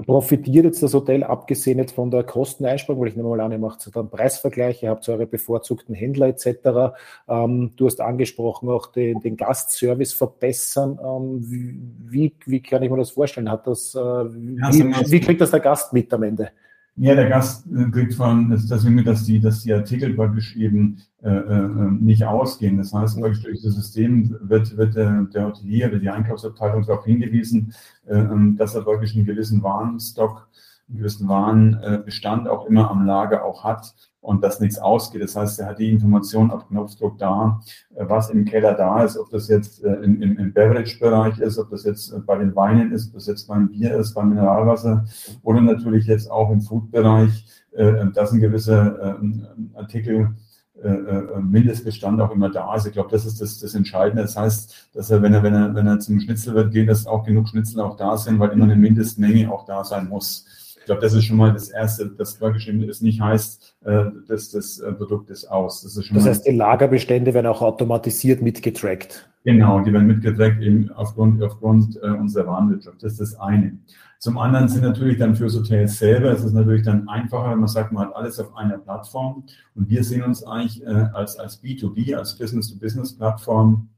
profitiert 0.06 0.66
jetzt 0.66 0.84
das 0.84 0.94
Hotel, 0.94 1.24
abgesehen 1.24 1.78
jetzt 1.80 1.94
von 1.94 2.12
der 2.12 2.24
Kosteneinsparung, 2.24 3.02
weil 3.02 3.10
ich 3.10 3.16
nehme 3.16 3.30
mal 3.30 3.40
an, 3.42 3.52
ihr 3.52 3.58
macht 3.58 3.90
dann 3.96 4.10
Preisvergleiche, 4.10 4.90
habt 4.90 5.08
eure 5.10 5.28
bevorzugten 5.28 5.96
Händler 5.96 6.28
etc. 6.28 6.96
Ähm, 7.28 7.74
du 7.76 7.86
hast 7.86 8.02
angesprochen, 8.02 8.70
auch 8.70 8.88
den, 8.88 9.20
den 9.22 9.38
Gastservice 9.38 10.14
verbessern. 10.14 11.00
Ähm, 11.04 11.40
wie, 12.10 12.36
wie 12.46 12.62
kann 12.62 12.84
ich 12.84 12.90
mir 12.90 12.98
das 12.98 13.12
vorstellen? 13.12 13.52
Hat 13.52 13.68
das, 13.68 13.96
äh, 13.96 14.00
wie, 14.00 15.12
wie 15.12 15.20
kriegt 15.20 15.42
das 15.42 15.52
der 15.52 15.60
Gast 15.60 15.94
mit 15.94 16.14
am 16.14 16.24
Ende? 16.24 16.52
Ja, 16.98 17.16
der 17.16 17.30
Gast 17.30 17.66
äh, 17.68 17.90
kriegt 17.90 18.14
von, 18.14 18.50
deswegen, 18.50 19.04
dass 19.04 19.24
die, 19.24 19.40
dass 19.40 19.64
die 19.64 19.74
Artikel 19.74 20.14
praktisch 20.14 20.56
eben 20.58 21.02
äh, 21.24 21.30
äh, 21.30 21.92
nicht 22.00 22.26
ausgehen. 22.26 22.78
Das 22.78 22.94
heißt, 22.94 23.20
praktisch 23.20 23.44
durch 23.44 23.62
das 23.62 23.76
System 23.76 24.38
wird, 24.42 24.76
wird 24.76 24.96
der, 24.96 25.24
der 25.34 25.48
Hotelier 25.48 25.88
oder 25.88 26.00
die 26.00 26.10
Einkaufsabteilung 26.10 26.86
darauf 26.86 27.06
hingewiesen, 27.06 27.74
äh, 28.06 28.16
ähm, 28.16 28.58
dass 28.58 28.76
er 28.76 28.82
praktisch 28.82 29.16
einen 29.16 29.26
gewissen 29.26 29.64
Warenstock, 29.64 30.36
einen 30.38 30.48
gewissen 30.96 31.28
Warenbestand 31.28 32.48
auch 32.48 32.66
immer 32.66 32.90
am 32.90 33.06
Lager 33.06 33.46
auch 33.46 33.64
hat 33.64 33.94
und 34.22 34.44
dass 34.44 34.60
nichts 34.60 34.78
ausgeht. 34.78 35.24
Das 35.24 35.36
heißt, 35.36 35.60
er 35.60 35.68
hat 35.68 35.80
die 35.80 35.90
Information 35.90 36.52
auf 36.52 36.68
Knopfdruck 36.68 37.18
da, 37.18 37.60
äh, 37.96 38.06
was 38.08 38.30
im 38.30 38.46
Keller 38.46 38.76
da 38.76 39.04
ist, 39.04 39.18
ob 39.18 39.30
das 39.32 39.48
jetzt 39.48 39.84
äh, 39.84 39.94
im, 39.96 40.22
im 40.22 40.54
Beverage-Bereich 40.54 41.40
ist, 41.40 41.58
ob 41.58 41.70
das 41.72 41.84
jetzt 41.84 42.14
äh, 42.14 42.20
bei 42.20 42.38
den 42.38 42.56
Weinen 42.56 42.92
ist, 42.92 43.08
ob 43.08 43.16
das 43.16 43.26
jetzt 43.26 43.48
beim 43.48 43.70
Bier 43.70 43.98
ist, 43.98 44.14
beim 44.14 44.30
Mineralwasser 44.30 45.06
oder 45.42 45.62
natürlich 45.62 46.06
jetzt 46.06 46.30
auch 46.30 46.52
im 46.52 46.62
Food-Bereich, 46.62 47.46
dass 48.14 48.34
ein 48.34 48.42
gewisser 48.42 49.18
Artikel 49.76 50.36
Mindestbestand 51.40 52.20
auch 52.20 52.32
immer 52.32 52.50
da 52.50 52.76
ist. 52.76 52.86
Ich 52.86 52.92
glaube, 52.92 53.10
das 53.10 53.26
ist 53.26 53.40
das, 53.40 53.60
das 53.60 53.76
Entscheidende. 53.76 54.24
Das 54.24 54.36
heißt, 54.36 54.90
dass 54.94 55.10
er, 55.10 55.22
wenn 55.22 55.34
er, 55.34 55.42
wenn 55.42 55.54
er, 55.54 55.74
wenn 55.74 55.88
er 55.88 55.98
zum 56.00 56.20
Schnitzel 56.20 56.54
wird, 56.54 56.74
geht, 56.74 56.90
dass 56.90 57.08
auch 57.08 57.24
genug 57.24 57.48
Schnitzel 57.48 57.80
auch 57.80 57.96
da 57.96 58.18
sind, 58.18 58.40
weil 58.40 58.50
immer 58.50 58.66
eine 58.66 58.76
Mindestmenge 58.76 59.50
auch 59.50 59.64
da 59.64 59.86
sein 59.86 60.10
muss. 60.10 60.46
Ich 60.82 60.86
glaube, 60.86 61.02
das 61.02 61.14
ist 61.14 61.26
schon 61.26 61.38
mal 61.38 61.54
das 61.54 61.70
Erste, 61.70 62.08
das 62.08 62.34
vorgeschrieben 62.34 62.82
ist, 62.84 63.04
nicht 63.04 63.22
heißt, 63.22 63.78
äh, 63.86 64.06
dass 64.28 64.50
das 64.50 64.80
äh, 64.80 64.92
Produkt 64.92 65.30
ist 65.30 65.46
aus. 65.46 65.84
Das, 65.84 65.96
ist 65.96 66.10
das 66.14 66.26
heißt, 66.26 66.48
die 66.48 66.56
Lagerbestände 66.56 67.36
werden 67.36 67.46
auch 67.46 67.62
automatisiert 67.62 68.42
mitgetrackt. 68.42 69.30
Genau, 69.44 69.80
die 69.82 69.94
werden 69.94 70.08
mitgetrackt 70.08 70.60
eben 70.62 70.92
aufgrund, 70.92 71.42
aufgrund 71.44 71.98
äh, 71.98 72.08
unserer 72.08 72.48
Warenwirtschaft. 72.48 73.04
Das 73.04 73.14
ist 73.14 73.22
das 73.22 73.40
eine. 73.40 73.78
Zum 74.18 74.40
anderen 74.40 74.70
sind 74.70 74.82
natürlich 74.82 75.20
dann 75.20 75.36
fürs 75.36 75.56
Hotel 75.56 75.88
selber, 75.88 76.32
es 76.32 76.44
ist 76.44 76.54
natürlich 76.54 76.84
dann 76.84 77.08
einfacher, 77.08 77.52
wenn 77.52 77.60
man 77.60 77.68
sagt, 77.68 77.92
man 77.92 78.08
hat 78.08 78.16
alles 78.16 78.40
auf 78.40 78.56
einer 78.56 78.80
Plattform. 78.80 79.44
Und 79.76 79.90
wir 79.90 80.04
sehen 80.04 80.24
uns 80.24 80.44
eigentlich 80.44 80.84
äh, 80.84 81.08
als, 81.14 81.38
als 81.38 81.64
B2B, 81.64 82.16
als 82.16 82.38
Business-to-Business-Plattform 82.38 83.90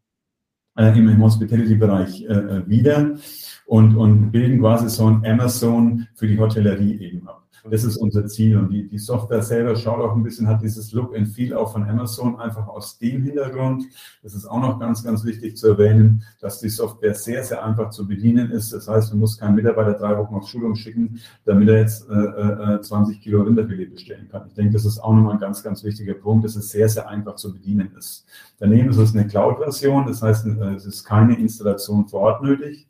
äh, 0.78 0.98
im 0.98 1.22
Hospitality-Bereich 1.22 2.26
äh, 2.26 2.68
wieder 2.68 3.16
und, 3.66 3.96
und 3.96 4.32
bilden 4.32 4.60
quasi 4.60 4.90
so 4.90 5.08
ein 5.08 5.26
Amazon 5.26 6.08
für 6.16 6.28
die 6.28 6.40
Hotellerie 6.40 7.00
eben 7.00 7.28
ab. 7.28 7.44
Das 7.70 7.86
ist 7.86 7.96
unser 7.96 8.26
Ziel. 8.28 8.58
Und 8.58 8.72
die, 8.72 8.88
die 8.88 8.98
Software 8.98 9.42
selber 9.42 9.76
schaut 9.76 10.00
auch 10.02 10.16
ein 10.16 10.24
bisschen, 10.24 10.48
hat 10.48 10.62
dieses 10.62 10.92
Look 10.92 11.16
and 11.16 11.30
Feel 11.30 11.54
auch 11.54 11.72
von 11.72 11.88
Amazon 11.88 12.38
einfach 12.40 12.68
aus 12.68 12.98
dem 12.98 13.24
Hintergrund. 13.24 13.86
Das 14.22 14.34
ist 14.34 14.46
auch 14.46 14.60
noch 14.60 14.80
ganz, 14.80 15.04
ganz 15.04 15.24
wichtig 15.24 15.56
zu 15.56 15.70
erwähnen, 15.70 16.24
dass 16.42 16.60
die 16.60 16.70
Software 16.70 17.16
sehr, 17.16 17.44
sehr 17.44 17.64
einfach 17.64 17.92
zu 17.92 18.06
bedienen 18.06 18.52
ist. 18.52 18.74
Das 18.74 18.88
heißt, 18.90 19.12
man 19.12 19.20
muss 19.20 19.38
keinen 19.38 19.56
Mitarbeiter 19.56 19.94
drei 19.94 20.18
Wochen 20.18 20.36
auf 20.36 20.48
Schulung 20.48 20.76
schicken, 20.76 21.22
damit 21.46 21.70
er 21.70 21.80
jetzt 21.80 22.10
äh, 22.10 22.14
äh, 22.76 22.82
20 22.82 23.22
Kilo 23.22 23.44
Rinderfilet 23.44 23.94
bestellen 23.94 24.28
kann. 24.30 24.46
Ich 24.48 24.56
denke, 24.56 24.74
das 24.74 24.84
ist 24.84 25.00
auch 25.00 25.14
nochmal 25.14 25.36
ein 25.36 25.40
ganz, 25.40 25.64
ganz 25.64 25.84
wichtiger 25.86 26.16
Punkt, 26.16 26.44
dass 26.44 26.58
es 26.58 26.70
sehr, 26.70 26.90
sehr 26.90 27.08
einfach 27.08 27.36
zu 27.36 27.54
bedienen 27.54 27.92
ist. 27.98 28.26
Daneben 28.60 28.90
ist 28.90 28.98
es 28.98 29.16
eine 29.16 29.26
Cloud-Version. 29.26 30.06
Das 30.06 30.22
heißt, 30.22 30.48
äh, 30.48 30.74
es 30.74 30.86
ist 30.86 31.06
keine 31.06 31.40
Installation 31.40 32.08
vor 32.10 32.22
Ort 32.22 32.44
nötig. 32.44 32.88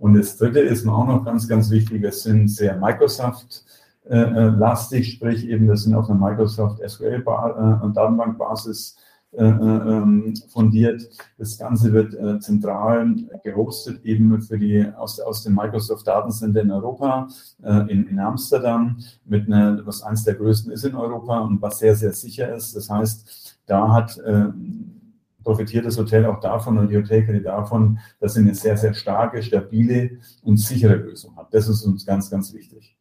Und 0.00 0.14
das 0.14 0.38
dritte 0.38 0.60
ist 0.60 0.84
mir 0.84 0.94
auch 0.94 1.06
noch 1.06 1.24
ganz, 1.24 1.46
ganz 1.46 1.70
wichtig. 1.70 2.02
Es 2.02 2.22
sind 2.22 2.48
sehr 2.48 2.76
Microsoft 2.78 3.64
äh, 4.08 4.16
äh, 4.16 4.48
lastig, 4.48 5.12
sprich 5.12 5.46
eben, 5.46 5.68
das 5.68 5.82
sind 5.82 5.94
auf 5.94 6.08
einer 6.08 6.18
Microsoft 6.18 6.80
SQL 6.88 7.22
äh, 7.22 7.22
Datenbankbasis 7.22 8.96
äh, 9.32 9.44
ähm, 9.44 10.34
fundiert. 10.48 11.06
Das 11.36 11.58
Ganze 11.58 11.92
wird 11.92 12.14
äh, 12.14 12.40
zentral 12.40 13.14
gehostet 13.44 14.02
eben 14.06 14.40
für 14.40 14.58
die 14.58 14.86
aus, 14.96 15.20
aus 15.20 15.42
dem 15.42 15.54
Microsoft 15.54 16.06
Datencenter 16.06 16.62
in 16.62 16.70
Europa, 16.70 17.28
äh, 17.62 17.92
in, 17.92 18.06
in 18.08 18.18
Amsterdam, 18.18 18.96
mit 19.26 19.46
einer, 19.46 19.86
was 19.86 20.02
eines 20.02 20.24
der 20.24 20.34
größten 20.34 20.72
ist 20.72 20.84
in 20.84 20.94
Europa 20.94 21.40
und 21.40 21.60
was 21.60 21.78
sehr, 21.78 21.94
sehr 21.94 22.14
sicher 22.14 22.54
ist. 22.54 22.74
Das 22.74 22.88
heißt, 22.88 23.60
da 23.66 23.92
hat 23.92 24.18
profitiert 25.42 25.86
das 25.86 25.98
Hotel 25.98 26.26
auch 26.26 26.40
davon 26.40 26.78
und 26.78 26.88
die 26.90 26.96
Hotelkette 26.96 27.40
davon, 27.40 27.98
dass 28.20 28.34
sie 28.34 28.40
eine 28.40 28.54
sehr, 28.54 28.76
sehr 28.76 28.94
starke, 28.94 29.42
stabile 29.42 30.18
und 30.42 30.56
sichere 30.56 30.96
Lösung 30.96 31.36
hat. 31.36 31.52
Das 31.52 31.68
ist 31.68 31.84
uns 31.84 32.04
ganz, 32.06 32.30
ganz 32.30 32.52
wichtig. 32.52 32.96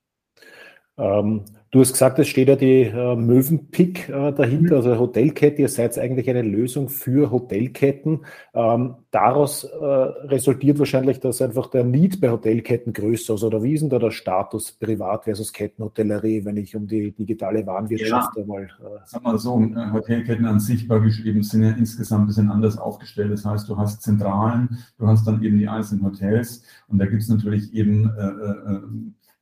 Ähm, 0.98 1.46
du 1.72 1.82
hast 1.82 1.94
gesagt, 1.94 2.20
es 2.20 2.28
steht 2.28 2.48
ja 2.48 2.56
die 2.56 2.84
äh, 2.84 3.16
Mövenpick 3.16 4.10
äh, 4.10 4.32
dahinter, 4.32 4.78
also 4.78 4.98
Hotelkette. 4.98 5.62
Ihr 5.62 5.70
seid 5.70 5.98
eigentlich 5.98 6.30
eine 6.30 6.42
Lösung 6.42 6.90
für 6.90 7.32
Hotelketten. 7.32 8.22
Ähm, 8.54 8.96
daraus 9.12 9.64
äh, 9.64 9.86
resultiert 9.86 10.80
wahrscheinlich, 10.80 11.20
dass 11.20 11.42
einfach 11.42 11.68
der 11.68 11.84
Need 11.84 12.22
bei 12.22 12.32
Hotelketten 12.32 12.94
größer 12.94 13.36
ist. 13.36 13.44
Oder 13.44 13.62
wie 13.62 13.74
ist 13.74 13.82
denn 13.82 13.90
da 13.90 14.00
der 14.00 14.12
Status 14.12 14.72
Privat 14.72 15.26
versus 15.26 15.54
Kettenhotellerie, 15.54 16.44
wenn 16.46 16.58
ich 16.58 16.76
um 16.76 16.88
die 16.88 17.12
digitale 17.12 17.66
Warenwirtschaft 17.66 18.36
ja. 18.36 18.42
einmal. 18.42 18.64
Äh, 18.64 19.00
Sag 19.06 19.24
mal 19.24 19.38
so, 19.38 19.62
äh, 19.62 19.92
Hotelketten 19.92 20.46
an 20.46 20.60
sich 20.60 20.88
beispielsweise 20.88 21.44
sind 21.44 21.64
ja 21.64 21.72
insgesamt 21.72 22.24
ein 22.24 22.28
bisschen 22.28 22.52
anders 22.52 22.78
aufgestellt. 22.78 23.32
Das 23.32 23.46
heißt, 23.46 23.70
du 23.70 23.78
hast 23.78 24.02
Zentralen, 24.02 24.80
du 24.98 25.08
hast 25.08 25.26
dann 25.28 25.44
eben 25.44 25.58
die 25.58 25.68
einzelnen 25.68 26.06
Hotels 26.06 26.64
und 26.88 26.98
da 27.00 27.06
gibt 27.06 27.22
es 27.22 27.30
natürlich 27.30 27.74
eben 27.74 28.12
äh, 28.18 28.74
äh 28.74 28.80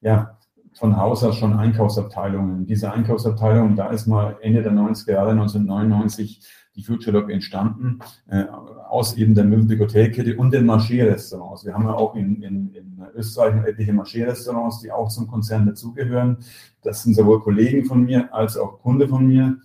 ja, 0.01 0.36
von 0.77 0.95
Haus 0.97 1.23
aus 1.23 1.35
schon 1.37 1.53
Einkaufsabteilungen. 1.53 2.65
Diese 2.65 2.91
Einkaufsabteilungen, 2.91 3.75
da 3.75 3.89
ist 3.89 4.07
mal 4.07 4.37
Ende 4.41 4.61
der 4.61 4.73
90er 4.73 5.11
Jahre, 5.11 5.31
1999, 5.31 6.41
die 6.75 6.83
FutureLog 6.83 7.31
entstanden, 7.31 7.99
äh, 8.27 8.43
aus 8.87 9.17
eben 9.17 9.33
der 9.33 9.49
Hotelkette 9.49 10.37
und 10.37 10.53
den 10.53 10.65
Marché-Restaurants. 10.65 11.65
Wir 11.65 11.73
haben 11.73 11.85
ja 11.85 11.93
auch 11.93 12.15
in, 12.15 12.41
in, 12.43 12.73
in 12.73 13.01
Österreich 13.15 13.55
etliche 13.65 13.91
Marché-Restaurants, 13.91 14.81
die 14.81 14.91
auch 14.91 15.09
zum 15.09 15.27
Konzern 15.27 15.65
dazugehören. 15.65 16.37
Das 16.83 17.03
sind 17.03 17.15
sowohl 17.15 17.41
Kollegen 17.41 17.85
von 17.85 18.03
mir 18.03 18.33
als 18.33 18.55
auch 18.55 18.79
Kunde 18.79 19.07
von 19.07 19.27
mir. 19.27 19.57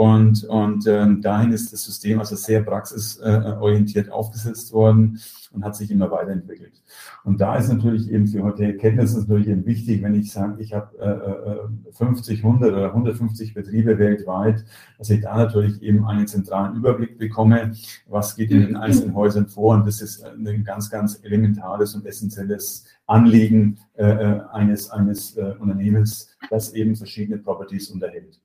Und, 0.00 0.44
und 0.44 0.86
ähm, 0.86 1.20
dahin 1.20 1.52
ist 1.52 1.74
das 1.74 1.84
System 1.84 2.20
also 2.20 2.34
sehr 2.34 2.62
praxisorientiert 2.62 4.10
aufgesetzt 4.10 4.72
worden 4.72 5.20
und 5.52 5.62
hat 5.62 5.76
sich 5.76 5.90
immer 5.90 6.10
weiterentwickelt. 6.10 6.82
Und 7.22 7.38
da 7.42 7.56
ist 7.56 7.70
natürlich 7.70 8.10
eben 8.10 8.26
für 8.26 8.42
Hotelketten 8.42 8.98
ist 9.00 9.14
es 9.14 9.28
natürlich 9.28 9.48
eben 9.48 9.66
wichtig, 9.66 10.02
wenn 10.02 10.14
ich 10.14 10.32
sage, 10.32 10.54
ich 10.58 10.72
habe 10.72 11.68
äh, 11.86 11.92
50, 11.92 12.38
äh, 12.38 12.42
100 12.42 12.72
oder 12.72 12.86
150 12.86 13.52
Betriebe 13.52 13.98
weltweit, 13.98 14.64
dass 14.96 15.10
ich 15.10 15.20
da 15.20 15.36
natürlich 15.36 15.82
eben 15.82 16.06
einen 16.06 16.26
zentralen 16.26 16.76
Überblick 16.76 17.18
bekomme, 17.18 17.72
was 18.08 18.36
geht 18.36 18.52
in 18.52 18.62
den 18.62 18.76
einzelnen 18.76 19.14
Häusern 19.14 19.48
vor. 19.48 19.74
Und 19.74 19.86
das 19.86 20.00
ist 20.00 20.24
ein 20.24 20.64
ganz, 20.64 20.88
ganz 20.88 21.20
elementares 21.24 21.94
und 21.94 22.06
essentielles 22.06 22.86
Anliegen 23.06 23.76
äh, 23.98 24.04
äh 24.04 24.40
eines, 24.50 24.88
eines 24.88 25.36
äh, 25.36 25.56
Unternehmens, 25.58 26.34
das 26.48 26.72
eben 26.72 26.96
verschiedene 26.96 27.36
Properties 27.36 27.90
unterhält. 27.90 28.40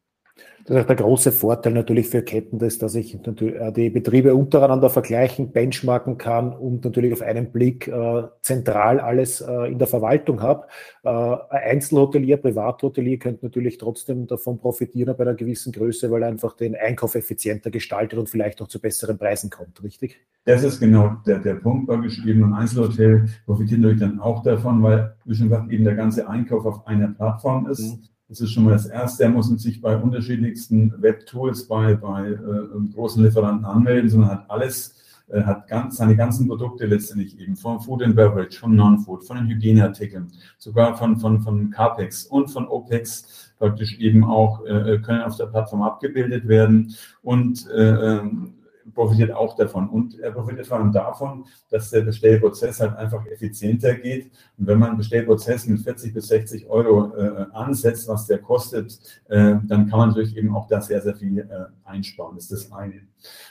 Das 0.66 0.78
ist 0.78 0.82
auch 0.82 0.88
der 0.88 0.96
große 0.96 1.32
Vorteil 1.32 1.74
natürlich 1.74 2.10
für 2.10 2.24
Ketten, 2.24 2.60
ist, 2.60 2.82
dass 2.82 2.96
ich 2.96 3.14
äh, 3.14 3.72
die 3.72 3.92
Betriebe 3.92 4.34
untereinander 4.34 4.90
vergleichen, 4.90 5.52
benchmarken 5.52 6.18
kann 6.18 6.54
und 6.54 6.84
natürlich 6.84 7.14
auf 7.14 7.22
einen 7.22 7.52
Blick 7.52 7.88
äh, 7.88 8.24
zentral 8.42 9.00
alles 9.00 9.42
äh, 9.42 9.72
in 9.72 9.78
der 9.78 9.88
Verwaltung 9.88 10.42
habe. 10.42 10.66
Äh, 11.04 11.10
ein 11.10 11.76
Einzelhotelier, 11.76 12.38
Privathotelier 12.38 13.20
könnte 13.20 13.46
natürlich 13.46 13.78
trotzdem 13.78 14.26
davon 14.26 14.58
profitieren 14.58 15.16
bei 15.16 15.24
einer 15.24 15.36
gewissen 15.36 15.72
Größe, 15.72 16.10
weil 16.10 16.24
er 16.24 16.30
einfach 16.30 16.56
den 16.56 16.76
Einkauf 16.76 17.14
effizienter 17.14 17.70
gestaltet 17.70 18.18
und 18.18 18.28
vielleicht 18.28 18.60
auch 18.60 18.68
zu 18.68 18.82
besseren 18.82 19.20
Preisen 19.20 19.52
kommt, 19.52 19.84
richtig? 19.84 20.20
Das 20.46 20.64
ist 20.64 20.80
genau 20.80 21.18
der, 21.28 21.40
der 21.40 21.56
Punkt 21.56 21.88
war 21.88 22.02
geschrieben. 22.02 22.44
Ein 22.44 22.54
Einzelhotel 22.54 23.26
profitiert 23.46 23.82
natürlich 23.82 24.00
dann 24.00 24.20
auch 24.20 24.42
davon, 24.42 24.82
weil, 24.82 25.16
wie 25.26 25.36
schon 25.36 25.50
gesagt, 25.50 25.72
eben 25.72 25.84
der 25.84 25.96
ganze 25.96 26.28
Einkauf 26.28 26.66
auf 26.66 26.88
einer 26.88 27.10
Plattform 27.10 27.68
ist. 27.68 27.82
Mhm 27.82 28.15
das 28.28 28.42
ist 28.42 28.52
schon 28.52 28.64
mal 28.64 28.72
das 28.72 28.88
Erste. 28.88 29.24
Er 29.24 29.30
muss 29.30 29.48
sich 29.48 29.82
bei 29.82 29.96
unterschiedlichsten 29.96 30.94
Webtools, 31.02 31.68
bei, 31.68 31.96
bei 31.96 32.30
äh, 32.30 32.94
großen 32.94 33.24
Lieferanten 33.24 33.66
anmelden, 33.66 34.10
sondern 34.10 34.32
hat 34.32 34.50
alles, 34.50 34.96
äh, 35.28 35.44
hat 35.44 35.68
ganz, 35.68 35.98
seine 35.98 36.16
ganzen 36.16 36.48
Produkte 36.48 36.88
letztendlich 36.88 37.40
eben 37.40 37.56
von 37.56 37.80
Food 37.80 38.02
and 38.02 38.16
Beverage, 38.16 38.60
von 38.60 38.76
Non-Food, 38.76 39.26
von 39.26 39.38
den 39.38 39.48
Hygieneartikeln, 39.48 40.32
sogar 40.58 40.98
von, 40.98 41.18
von, 41.18 41.42
von 41.42 41.70
CAPEX 41.70 42.26
und 42.26 42.48
von 42.48 42.68
OPEX 42.68 43.54
praktisch 43.60 44.00
eben 44.00 44.24
auch 44.24 44.66
äh, 44.66 45.00
können 45.00 45.22
auf 45.22 45.38
der 45.38 45.46
Plattform 45.46 45.84
abgebildet 45.84 46.48
werden. 46.48 46.96
Und 47.22 47.70
äh, 47.70 48.18
ähm, 48.18 48.55
profitiert 48.94 49.32
auch 49.32 49.56
davon. 49.56 49.90
Und 49.90 50.20
er 50.20 50.32
profitiert 50.32 50.68
vor 50.68 50.78
allem 50.78 50.92
davon, 50.92 51.46
dass 51.70 51.90
der 51.90 52.02
Bestellprozess 52.02 52.80
halt 52.80 52.96
einfach 52.96 53.26
effizienter 53.26 53.96
geht. 53.96 54.32
Und 54.58 54.68
wenn 54.68 54.80
man 54.80 54.90
einen 54.90 54.98
Bestellprozess 54.98 55.68
mit 55.68 55.82
40 55.82 56.14
bis 56.14 56.28
60 56.28 56.68
Euro 56.68 57.16
äh, 57.16 57.46
ansetzt, 57.54 58.08
was 58.08 58.28
der 58.28 58.40
kostet, 58.40 59.00
äh, 59.30 59.56
dann 59.64 59.90
kann 59.90 60.00
man 60.00 60.10
natürlich 60.10 60.38
eben 60.38 60.56
auch 60.56 60.68
da 60.68 60.82
sehr, 60.82 61.02
sehr 61.02 61.16
viel 61.16 61.40
äh, 61.40 61.46
einsparen. 61.84 62.36
Das 62.36 62.52
ist 62.52 62.70
das 62.70 62.72
eine. 62.72 63.02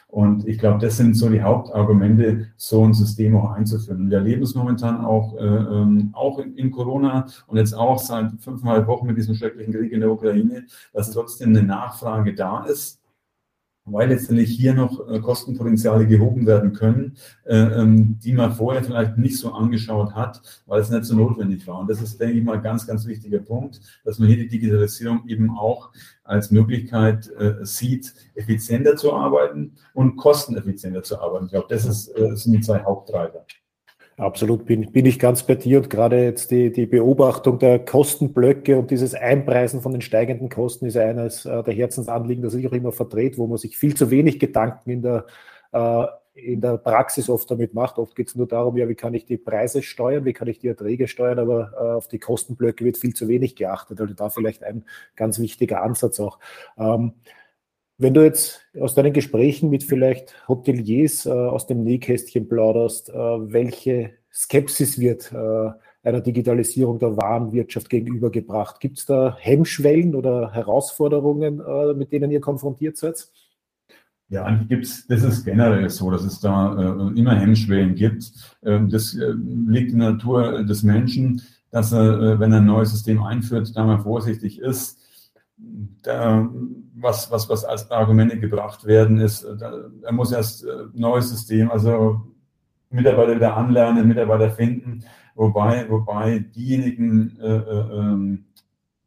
Und 0.08 0.46
ich 0.46 0.58
glaube, 0.58 0.78
das 0.78 0.96
sind 0.96 1.14
so 1.14 1.28
die 1.28 1.42
Hauptargumente, 1.42 2.46
so 2.56 2.84
ein 2.84 2.94
System 2.94 3.36
auch 3.36 3.50
einzuführen. 3.50 4.02
Und 4.02 4.10
wir 4.10 4.18
erleben 4.18 4.44
es 4.44 4.54
momentan 4.54 5.04
auch, 5.04 5.36
äh, 5.36 5.44
ähm, 5.44 6.10
auch 6.12 6.38
in, 6.38 6.54
in, 6.56 6.70
Corona 6.70 7.26
und 7.48 7.56
jetzt 7.56 7.74
auch 7.74 7.98
seit 7.98 8.30
fünfeinhalb 8.38 8.86
Wochen 8.86 9.06
mit 9.06 9.16
diesem 9.16 9.34
schrecklichen 9.34 9.74
Krieg 9.74 9.90
in 9.90 10.00
der 10.00 10.12
Ukraine, 10.12 10.66
dass 10.92 11.10
trotzdem 11.10 11.50
eine 11.50 11.64
Nachfrage 11.64 12.34
da 12.34 12.64
ist 12.64 13.00
weil 13.86 14.08
letztendlich 14.08 14.50
hier 14.50 14.74
noch 14.74 15.08
äh, 15.08 15.20
Kostenpotenziale 15.20 16.06
gehoben 16.06 16.46
werden 16.46 16.72
können, 16.72 17.16
äh, 17.44 17.56
ähm, 17.56 18.18
die 18.18 18.32
man 18.32 18.52
vorher 18.52 18.82
vielleicht 18.82 19.18
nicht 19.18 19.38
so 19.38 19.52
angeschaut 19.52 20.14
hat, 20.14 20.40
weil 20.66 20.80
es 20.80 20.90
nicht 20.90 21.04
so 21.04 21.14
notwendig 21.14 21.66
war. 21.66 21.80
Und 21.80 21.90
das 21.90 22.00
ist, 22.00 22.18
denke 22.18 22.38
ich 22.38 22.44
mal, 22.44 22.60
ganz, 22.60 22.86
ganz 22.86 23.06
wichtiger 23.06 23.40
Punkt, 23.40 23.80
dass 24.04 24.18
man 24.18 24.28
hier 24.28 24.38
die 24.38 24.48
Digitalisierung 24.48 25.26
eben 25.28 25.50
auch 25.50 25.90
als 26.22 26.50
Möglichkeit 26.50 27.30
äh, 27.38 27.56
sieht, 27.62 28.14
effizienter 28.34 28.96
zu 28.96 29.12
arbeiten 29.12 29.74
und 29.92 30.16
kosteneffizienter 30.16 31.02
zu 31.02 31.20
arbeiten. 31.20 31.46
Ich 31.46 31.52
glaube, 31.52 31.66
das, 31.68 31.84
ist, 31.84 32.12
das 32.16 32.44
sind 32.44 32.52
die 32.52 32.60
zwei 32.60 32.82
Haupttreiber. 32.82 33.44
Absolut 34.16 34.64
bin, 34.66 34.92
bin 34.92 35.06
ich 35.06 35.18
ganz 35.18 35.42
bei 35.42 35.56
dir 35.56 35.78
und 35.78 35.90
gerade 35.90 36.23
jetzt 36.23 36.52
die, 36.52 36.71
die 36.71 36.87
Beobachtung 36.87 37.59
der 37.59 37.85
Kostenblöcke 37.85 38.78
und 38.78 38.92
dieses 38.92 39.12
Einpreisen 39.12 39.80
von 39.80 39.90
den 39.90 40.02
steigenden 40.02 40.49
Kosten 40.49 40.87
ist 40.87 40.97
eines 40.97 41.44
äh, 41.47 41.64
der 41.64 41.75
Herzensanliegen, 41.75 42.44
das 42.44 42.54
ich 42.54 42.68
auch 42.68 42.73
immer 42.73 42.92
vertrete, 42.92 43.38
wo 43.38 43.49
man 43.49 43.59
sich 43.59 43.76
viel 43.76 43.97
zu 43.97 44.11
wenig 44.11 44.38
Gedanken 44.38 44.90
in 44.90 45.02
der, 45.02 45.26
äh, 45.73 46.06
in 46.35 46.61
der 46.61 46.76
Praxis 46.78 47.28
oft 47.28 47.50
damit 47.50 47.75
macht. 47.75 47.99
Oft 47.99 48.14
geht 48.14 48.28
es 48.28 48.37
nur 48.37 48.47
darum, 48.47 48.76
ja, 48.76 48.88
wie 48.88 48.94
kann 48.94 49.14
ich 49.14 49.26
die 49.26 49.37
Preise 49.37 49.83
steuern, 49.83 50.25
wie 50.25 50.33
kann 50.33 50.47
ich 50.47 50.61
die 50.61 50.68
Erträge 50.68 51.09
steuern, 51.09 51.40
aber 51.40 51.73
äh, 51.75 51.97
auf 51.97 52.06
die 52.06 52.21
Kostenblöcke 52.21 52.85
wird 52.85 52.99
viel 52.99 53.14
zu 53.14 53.26
wenig 53.26 53.56
geachtet. 53.56 54.00
Also 54.00 54.14
da 54.14 54.30
vielleicht 54.30 54.62
ein 54.62 54.85
ganz 55.16 55.40
wichtiger 55.40 55.83
Ansatz 55.83 56.21
auch. 56.21 56.38
Ähm, 56.78 57.14
wenn 57.98 58.14
du 58.14 58.22
jetzt 58.22 58.60
aus 58.80 58.94
deinen 58.94 59.12
Gesprächen 59.12 59.70
mit 59.70 59.84
vielleicht 59.84 60.34
Hoteliers 60.48 61.26
äh, 61.26 61.30
aus 61.30 61.66
dem 61.66 61.84
Nähkästchen 61.84 62.48
plauderst, 62.48 63.10
äh, 63.10 63.14
welche 63.14 64.12
Skepsis 64.32 64.98
wird 64.98 65.32
äh, 65.32 65.70
einer 66.02 66.20
Digitalisierung 66.20 66.98
der 66.98 67.16
Warenwirtschaft 67.16 67.88
gegenübergebracht? 67.88 68.80
Gibt 68.80 68.98
es 68.98 69.06
da 69.06 69.36
Hemmschwellen 69.38 70.14
oder 70.14 70.52
Herausforderungen, 70.52 71.60
äh, 71.60 71.94
mit 71.94 72.12
denen 72.12 72.30
ihr 72.30 72.40
konfrontiert 72.40 72.96
seid? 72.96 73.28
Ja, 74.28 74.44
eigentlich 74.44 74.68
gibt's, 74.68 75.06
das 75.06 75.22
ist 75.22 75.44
generell 75.44 75.88
so, 75.88 76.10
dass 76.10 76.24
es 76.24 76.40
da 76.40 76.74
äh, 76.74 77.18
immer 77.18 77.38
Hemmschwellen 77.38 77.94
gibt. 77.94 78.32
Ähm, 78.64 78.90
das 78.90 79.14
äh, 79.14 79.32
liegt 79.66 79.92
in 79.92 80.00
der 80.00 80.12
Natur 80.12 80.64
des 80.64 80.82
Menschen, 80.82 81.42
dass 81.70 81.92
er, 81.92 82.38
wenn 82.38 82.52
er 82.52 82.58
ein 82.58 82.66
neues 82.66 82.92
System 82.92 83.20
einführt, 83.20 83.72
da 83.74 83.84
mal 83.84 83.98
vorsichtig 83.98 84.60
ist. 84.60 85.00
Was, 86.97 87.30
was, 87.30 87.49
was 87.49 87.64
als 87.64 87.90
Argumente 87.90 88.38
gebracht 88.38 88.85
werden, 88.85 89.18
ist, 89.18 89.44
äh, 89.44 89.56
er 90.02 90.12
muss 90.12 90.33
erst 90.33 90.64
ein 90.64 90.71
äh, 90.71 91.00
neues 91.00 91.30
System, 91.30 91.71
also 91.71 92.21
Mitarbeiter 92.90 93.35
wieder 93.35 93.56
anlernen, 93.56 94.06
Mitarbeiter 94.06 94.50
finden, 94.50 95.04
wobei, 95.35 95.88
wobei 95.90 96.38
diejenigen 96.38 97.38
äh, 97.40 97.56
äh, 97.56 97.99
ähm, 97.99 98.44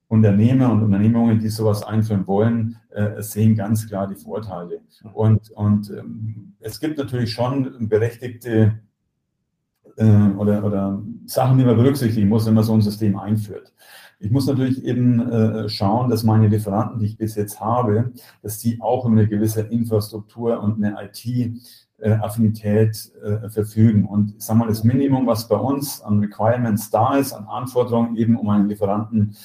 Unternehmer 0.09 0.71
und 0.71 0.83
Unternehmungen, 0.83 1.39
die 1.39 1.49
sowas 1.49 1.83
einführen 1.83 2.27
wollen, 2.27 2.77
äh, 2.91 3.21
sehen 3.21 3.55
ganz 3.55 3.87
klar 3.87 4.07
die 4.07 4.15
Vorteile. 4.15 4.81
Und, 5.13 5.51
und 5.51 5.89
ähm, 5.91 6.53
es 6.59 6.79
gibt 6.79 6.97
natürlich 6.97 7.31
schon 7.31 7.87
berechtigte 7.89 8.79
äh, 9.97 10.29
oder, 10.37 10.63
oder 10.63 11.01
Sachen, 11.25 11.57
die 11.57 11.65
man 11.65 11.75
berücksichtigen 11.75 12.29
muss, 12.29 12.45
wenn 12.45 12.53
man 12.53 12.63
so 12.63 12.73
ein 12.73 12.81
System 12.81 13.17
einführt. 13.17 13.73
Ich 14.19 14.31
muss 14.31 14.47
natürlich 14.47 14.83
eben 14.83 15.29
äh, 15.29 15.69
schauen, 15.69 16.09
dass 16.09 16.23
meine 16.23 16.47
Lieferanten, 16.47 16.99
die 16.99 17.05
ich 17.05 17.17
bis 17.17 17.35
jetzt 17.35 17.59
habe, 17.59 18.11
dass 18.41 18.57
die 18.57 18.81
auch 18.81 19.05
über 19.05 19.13
eine 19.13 19.27
gewisse 19.27 19.61
Infrastruktur 19.61 20.59
und 20.59 20.83
eine 20.83 20.97
IT-Affinität 21.03 23.11
äh, 23.23 23.29
äh, 23.29 23.49
verfügen. 23.49 24.05
Und 24.05 24.33
ich 24.37 24.43
sage 24.43 24.59
mal, 24.59 24.67
das 24.67 24.83
Minimum, 24.83 25.27
was 25.27 25.47
bei 25.47 25.57
uns 25.57 26.01
an 26.01 26.19
Requirements 26.19 26.89
da 26.89 27.17
ist, 27.17 27.33
an 27.33 27.45
Anforderungen 27.45 28.15
eben, 28.15 28.37
um 28.37 28.49
einen 28.49 28.67
Lieferanten 28.67 29.35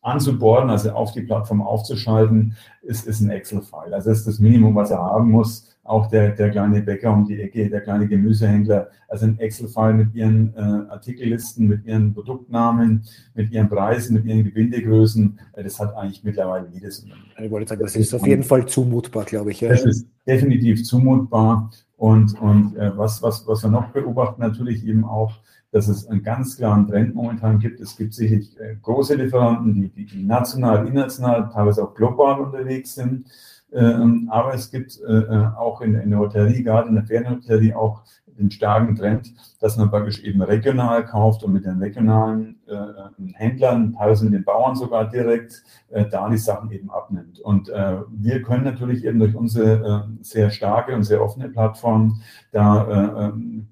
anzuborden, 0.00 0.70
also 0.70 0.92
auf 0.92 1.12
die 1.12 1.22
Plattform 1.22 1.60
aufzuschalten, 1.60 2.56
ist, 2.80 3.06
ist 3.06 3.20
ein 3.20 3.30
Excel-File. 3.30 3.92
Also 3.92 4.08
das 4.08 4.20
ist 4.20 4.26
das 4.26 4.38
Minimum, 4.38 4.74
was 4.74 4.90
er 4.90 4.98
haben 4.98 5.30
muss 5.30 5.71
auch 5.92 6.08
der, 6.08 6.30
der 6.30 6.50
kleine 6.50 6.80
Bäcker 6.80 7.12
um 7.12 7.26
die 7.26 7.40
Ecke, 7.40 7.68
der 7.68 7.82
kleine 7.82 8.08
Gemüsehändler, 8.08 8.88
also 9.08 9.26
ein 9.26 9.38
Excel-File 9.38 9.92
mit 9.92 10.14
ihren 10.14 10.54
äh, 10.56 10.60
Artikellisten, 10.90 11.68
mit 11.68 11.84
ihren 11.84 12.14
Produktnamen, 12.14 13.04
mit 13.34 13.52
ihren 13.52 13.68
Preisen, 13.68 14.14
mit 14.14 14.24
ihren 14.24 14.42
Gebindegrößen, 14.42 15.38
äh, 15.52 15.62
das 15.62 15.78
hat 15.78 15.94
eigentlich 15.94 16.24
mittlerweile 16.24 16.66
jedes 16.72 17.00
Unternehmen. 17.00 17.26
Ich 17.38 17.50
wollte 17.50 17.68
sagen, 17.68 17.82
das, 17.82 17.92
das 17.92 18.02
ist 18.02 18.14
auf 18.14 18.26
jeden 18.26 18.42
Fall 18.42 18.66
zumutbar, 18.66 19.24
glaube 19.24 19.50
ich. 19.50 19.60
Ja. 19.60 19.68
Das 19.68 19.84
ist 19.84 20.06
definitiv 20.26 20.82
zumutbar. 20.84 21.70
Und, 21.96 22.40
und 22.40 22.74
äh, 22.76 22.96
was, 22.96 23.22
was, 23.22 23.46
was 23.46 23.62
wir 23.62 23.70
noch 23.70 23.88
beobachten, 23.90 24.40
natürlich 24.40 24.86
eben 24.86 25.04
auch, 25.04 25.34
dass 25.72 25.88
es 25.88 26.06
einen 26.06 26.22
ganz 26.22 26.56
klaren 26.56 26.86
Trend 26.86 27.14
momentan 27.14 27.58
gibt. 27.58 27.80
Es 27.80 27.96
gibt 27.96 28.14
sicherlich 28.14 28.58
äh, 28.58 28.76
große 28.80 29.14
Lieferanten, 29.14 29.92
die, 29.94 30.06
die 30.06 30.22
national, 30.22 30.86
international, 30.86 31.50
teilweise 31.52 31.84
auch 31.84 31.94
global 31.94 32.40
unterwegs 32.40 32.94
sind. 32.94 33.26
Ähm, 33.74 34.28
aber 34.30 34.54
es 34.54 34.70
gibt 34.70 35.00
äh, 35.00 35.12
äh, 35.12 35.46
auch 35.56 35.80
in, 35.80 35.94
in 35.94 36.10
der 36.10 36.18
Hotellerie, 36.18 36.62
gerade 36.62 36.88
in 36.88 36.94
der 36.94 37.04
Ferienhotellerie, 37.04 37.74
auch 37.74 38.02
den 38.38 38.50
starken 38.50 38.96
Trend, 38.96 39.32
dass 39.60 39.76
man 39.76 39.90
praktisch 39.90 40.22
eben 40.22 40.42
regional 40.42 41.04
kauft 41.04 41.42
und 41.44 41.52
mit 41.52 41.64
den 41.64 41.78
regionalen 41.78 42.56
äh, 42.66 43.32
Händlern, 43.34 43.94
teilweise 43.94 44.24
mit 44.24 44.34
den 44.34 44.44
Bauern 44.44 44.74
sogar 44.74 45.08
direkt, 45.08 45.62
äh, 45.90 46.06
da 46.06 46.28
die 46.28 46.38
Sachen 46.38 46.70
eben 46.70 46.90
abnimmt. 46.90 47.40
Und 47.40 47.68
äh, 47.68 47.98
wir 48.10 48.42
können 48.42 48.64
natürlich 48.64 49.04
eben 49.04 49.18
durch 49.18 49.34
unsere 49.34 50.06
äh, 50.06 50.24
sehr 50.24 50.50
starke 50.50 50.94
und 50.94 51.04
sehr 51.04 51.22
offene 51.22 51.48
Plattform 51.48 52.20
da 52.50 52.84
äh, 52.84 53.26
ähm, 53.26 53.68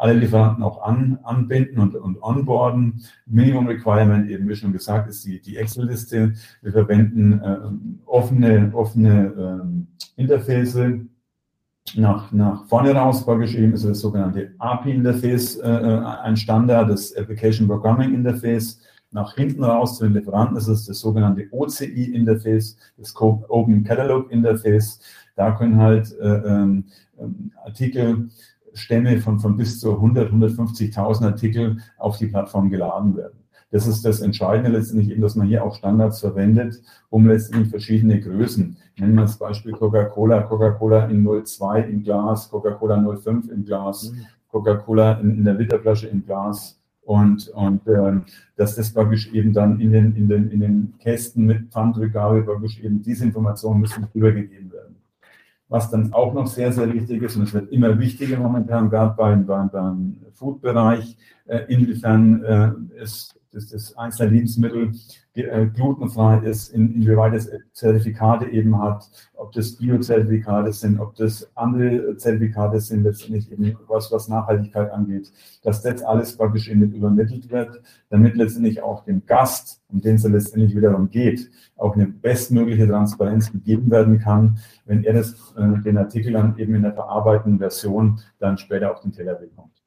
alle 0.00 0.14
Lieferanten 0.14 0.64
auch 0.64 0.82
an, 0.82 1.18
anbinden 1.24 1.78
und, 1.78 1.94
und 1.94 2.22
onboarden. 2.22 3.02
Minimum 3.26 3.66
Requirement, 3.66 4.30
eben 4.30 4.48
wie 4.48 4.56
schon 4.56 4.72
gesagt, 4.72 5.10
ist 5.10 5.26
die, 5.26 5.42
die 5.42 5.58
Excel-Liste. 5.58 6.32
Wir 6.62 6.72
verwenden 6.72 7.40
äh, 7.40 7.58
offene, 8.06 8.70
offene 8.72 9.84
äh, 10.16 10.20
Interface. 10.20 10.78
Nach, 11.96 12.32
nach 12.32 12.66
vorne 12.66 12.94
raus 12.94 13.22
vorgeschrieben 13.22 13.74
ist 13.74 13.84
das 13.84 14.00
sogenannte 14.00 14.54
API-Interface, 14.58 15.56
äh, 15.56 15.68
äh, 15.68 16.04
ein 16.22 16.36
Standard, 16.36 16.88
das 16.88 17.14
Application 17.14 17.68
Programming 17.68 18.14
Interface. 18.14 18.80
Nach 19.10 19.34
hinten 19.34 19.64
raus 19.64 19.98
zu 19.98 20.04
den 20.04 20.14
Lieferanten 20.14 20.56
ist 20.56 20.68
es 20.68 20.86
das 20.86 20.98
sogenannte 21.00 21.46
OCI-Interface, 21.50 22.76
das 22.96 23.14
Open 23.16 23.84
Catalog 23.84 24.30
Interface. 24.30 25.00
Da 25.36 25.52
können 25.52 25.76
halt 25.76 26.16
äh, 26.20 26.26
ähm, 26.26 26.84
Artikelstämme 28.70 29.18
von, 29.18 29.38
von 29.38 29.56
bis 29.56 29.80
zu 29.80 29.94
100, 29.94 30.32
150.000 30.32 31.24
Artikel 31.24 31.78
auf 31.98 32.18
die 32.18 32.26
Plattform 32.26 32.70
geladen 32.70 33.16
werden. 33.16 33.38
Das 33.72 33.86
ist 33.86 34.04
das 34.04 34.20
Entscheidende 34.20 34.70
letztendlich 34.70 35.10
eben, 35.10 35.22
dass 35.22 35.36
man 35.36 35.46
hier 35.46 35.64
auch 35.64 35.76
Standards 35.76 36.20
verwendet, 36.20 36.82
um 37.08 37.28
letztendlich 37.28 37.70
verschiedene 37.70 38.20
Größen. 38.20 38.76
Nennen 38.98 39.14
wir 39.14 39.22
das 39.22 39.38
Beispiel 39.38 39.72
Coca-Cola, 39.72 40.42
Coca-Cola 40.42 41.06
in 41.06 41.24
02 41.24 41.82
im 41.82 42.02
Glas, 42.02 42.50
Coca-Cola 42.50 43.16
05 43.16 43.48
im 43.48 43.64
Glas, 43.64 44.10
mhm. 44.10 44.26
Coca-Cola 44.50 45.12
in, 45.20 45.38
in 45.38 45.44
der 45.44 45.54
Literflasche 45.54 46.08
im 46.08 46.26
Glas 46.26 46.80
und, 47.02 47.48
und 47.50 47.86
ähm, 47.86 48.24
dass 48.56 48.74
das 48.74 48.92
praktisch 48.92 49.32
eben 49.32 49.52
dann 49.52 49.78
in 49.78 49.92
den, 49.92 50.16
in, 50.16 50.28
den, 50.28 50.50
in 50.50 50.60
den 50.60 50.94
Kästen 50.98 51.46
mit 51.46 51.70
Pfandrückgabe 51.70 52.42
praktisch 52.42 52.80
eben 52.80 53.02
diese 53.02 53.24
Informationen 53.24 53.80
müssen 53.80 54.08
übergegeben 54.14 54.72
werden. 54.72 54.89
Was 55.70 55.90
dann 55.90 56.12
auch 56.12 56.34
noch 56.34 56.46
sehr, 56.46 56.72
sehr 56.72 56.92
wichtig 56.92 57.22
ist, 57.22 57.36
und 57.36 57.44
es 57.44 57.54
wird 57.54 57.72
immer 57.72 57.98
wichtiger 57.98 58.38
momentan, 58.38 58.90
gerade 58.90 59.14
beim, 59.16 59.46
beim, 59.46 59.70
beim 59.70 60.16
Food-Bereich, 60.34 61.16
äh, 61.46 61.60
inwiefern 61.68 62.44
äh, 62.44 63.02
es 63.02 63.39
dass 63.52 63.68
das 63.68 63.96
einzelne 63.96 64.30
Lebensmittel 64.30 64.92
äh, 65.34 65.66
glutenfrei 65.66 66.38
ist, 66.38 66.68
in, 66.68 66.94
inwieweit 66.94 67.34
es 67.34 67.50
Zertifikate 67.72 68.46
eben 68.46 68.80
hat, 68.80 69.08
ob 69.34 69.52
das 69.52 69.76
Bio-Zertifikate 69.76 70.72
sind, 70.72 71.00
ob 71.00 71.14
das 71.16 71.50
andere 71.56 72.16
Zertifikate 72.16 72.80
sind, 72.80 73.04
letztendlich 73.04 73.50
eben 73.50 73.76
was, 73.88 74.10
was 74.12 74.28
Nachhaltigkeit 74.28 74.90
angeht, 74.90 75.32
dass 75.62 75.82
das 75.82 76.02
alles 76.02 76.36
praktisch 76.36 76.68
eben 76.68 76.92
übermittelt 76.92 77.50
wird, 77.50 77.80
damit 78.08 78.36
letztendlich 78.36 78.82
auch 78.82 79.04
dem 79.04 79.24
Gast, 79.26 79.80
um 79.88 80.00
den 80.00 80.16
es 80.16 80.24
letztendlich 80.24 80.76
wiederum 80.76 81.10
geht, 81.10 81.50
auch 81.76 81.94
eine 81.94 82.06
bestmögliche 82.06 82.86
Transparenz 82.86 83.50
gegeben 83.50 83.90
werden 83.90 84.18
kann, 84.18 84.58
wenn 84.84 85.04
er 85.04 85.14
das, 85.14 85.32
äh, 85.56 85.80
den 85.82 85.98
Artikel 85.98 86.32
dann 86.32 86.56
eben 86.58 86.74
in 86.74 86.82
der 86.82 86.94
verarbeitenden 86.94 87.58
Version 87.58 88.20
dann 88.38 88.58
später 88.58 88.92
auf 88.92 89.00
den 89.00 89.12
Teller 89.12 89.34
bekommt. 89.34 89.79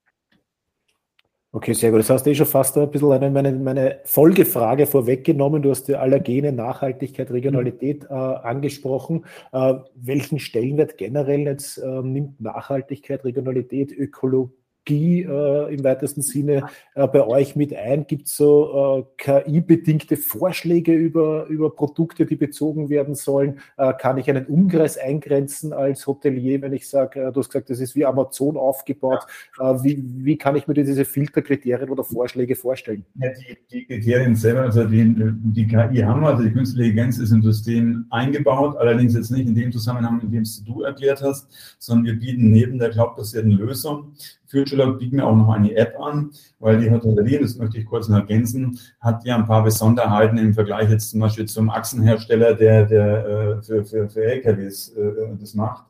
Okay, 1.55 1.73
sehr 1.73 1.91
gut. 1.91 1.99
Das 1.99 2.09
hast 2.09 2.25
du 2.25 2.31
eh 2.31 2.35
schon 2.35 2.47
fast 2.47 2.75
ein 2.79 2.89
bisschen 2.89 3.11
eine, 3.11 3.29
meine, 3.29 3.51
meine 3.51 3.99
Folgefrage 4.05 4.87
vorweggenommen. 4.87 5.61
Du 5.61 5.69
hast 5.69 5.87
die 5.87 5.95
Allergene, 5.95 6.51
Nachhaltigkeit, 6.51 7.29
Regionalität 7.29 8.05
äh, 8.09 8.13
angesprochen. 8.13 9.25
Äh, 9.51 9.75
welchen 9.93 10.39
Stellenwert 10.39 10.97
generell 10.97 11.41
jetzt 11.41 11.77
äh, 11.77 12.01
nimmt 12.01 12.41
Nachhaltigkeit, 12.41 13.23
Regionalität, 13.23 13.91
Ökologie? 13.91 14.62
Technologie 14.85 15.23
äh, 15.23 15.73
im 15.73 15.83
weitesten 15.83 16.21
Sinne 16.21 16.67
äh, 16.95 17.07
bei 17.07 17.25
euch 17.25 17.55
mit 17.55 17.73
ein? 17.75 18.07
Gibt 18.07 18.27
es 18.27 18.37
so 18.37 19.05
äh, 19.17 19.23
KI-bedingte 19.23 20.17
Vorschläge 20.17 20.93
über, 20.93 21.45
über 21.47 21.73
Produkte, 21.73 22.25
die 22.25 22.35
bezogen 22.35 22.89
werden 22.89 23.15
sollen? 23.15 23.59
Äh, 23.77 23.93
kann 23.99 24.17
ich 24.17 24.29
einen 24.29 24.45
Umkreis 24.45 24.97
eingrenzen 24.97 25.73
als 25.73 26.05
Hotelier, 26.07 26.61
wenn 26.61 26.73
ich 26.73 26.87
sage, 26.87 27.21
äh, 27.21 27.31
du 27.31 27.39
hast 27.39 27.49
gesagt, 27.49 27.69
das 27.69 27.79
ist 27.79 27.95
wie 27.95 28.05
Amazon 28.05 28.57
aufgebaut. 28.57 29.25
Ja. 29.59 29.71
Äh, 29.71 29.83
wie, 29.83 30.03
wie 30.25 30.37
kann 30.37 30.55
ich 30.55 30.67
mir 30.67 30.73
diese 30.73 31.05
Filterkriterien 31.05 31.89
oder 31.89 32.03
Vorschläge 32.03 32.55
vorstellen? 32.55 33.05
Ja, 33.15 33.29
die, 33.29 33.57
die 33.71 33.85
Kriterien 33.85 34.35
selber, 34.35 34.61
also 34.61 34.83
die, 34.83 35.15
die 35.15 35.67
KI 35.67 36.01
haben 36.01 36.21
wir, 36.21 36.29
also 36.29 36.43
die 36.43 36.51
künstliche 36.51 36.83
Intelligenz 36.83 37.17
ist 37.17 37.31
im 37.31 37.41
System 37.41 38.05
eingebaut, 38.09 38.77
allerdings 38.77 39.15
jetzt 39.15 39.31
nicht 39.31 39.47
in 39.47 39.55
dem 39.55 39.71
Zusammenhang, 39.71 40.19
in 40.21 40.31
dem 40.31 40.43
es 40.43 40.63
du 40.63 40.81
erklärt 40.81 41.21
hast, 41.21 41.47
sondern 41.79 42.05
wir 42.05 42.19
bieten 42.19 42.51
neben 42.51 42.77
der 42.77 42.89
cloudbasierten 42.89 43.51
Lösung 43.51 44.13
Futurelog 44.53 44.99
bieten 44.99 45.17
wir 45.17 45.27
auch 45.27 45.35
noch 45.35 45.49
eine 45.49 45.75
App 45.75 45.99
an, 45.99 46.31
weil 46.59 46.79
die 46.79 46.91
Hotellerie, 46.91 47.39
das 47.39 47.57
möchte 47.57 47.79
ich 47.79 47.85
kurz 47.85 48.07
noch 48.07 48.17
ergänzen, 48.17 48.79
hat 48.99 49.25
ja 49.25 49.35
ein 49.35 49.47
paar 49.47 49.63
Besonderheiten 49.63 50.37
im 50.37 50.53
Vergleich 50.53 50.89
jetzt 50.89 51.09
zum 51.09 51.19
Beispiel 51.19 51.45
zum 51.45 51.69
Achsenhersteller, 51.69 52.53
der, 52.53 52.85
der 52.85 53.25
äh, 53.25 53.61
für, 53.63 53.83
für, 53.83 54.09
für 54.09 54.23
LKWs 54.23 54.89
äh, 54.89 55.35
das 55.39 55.55
macht 55.55 55.85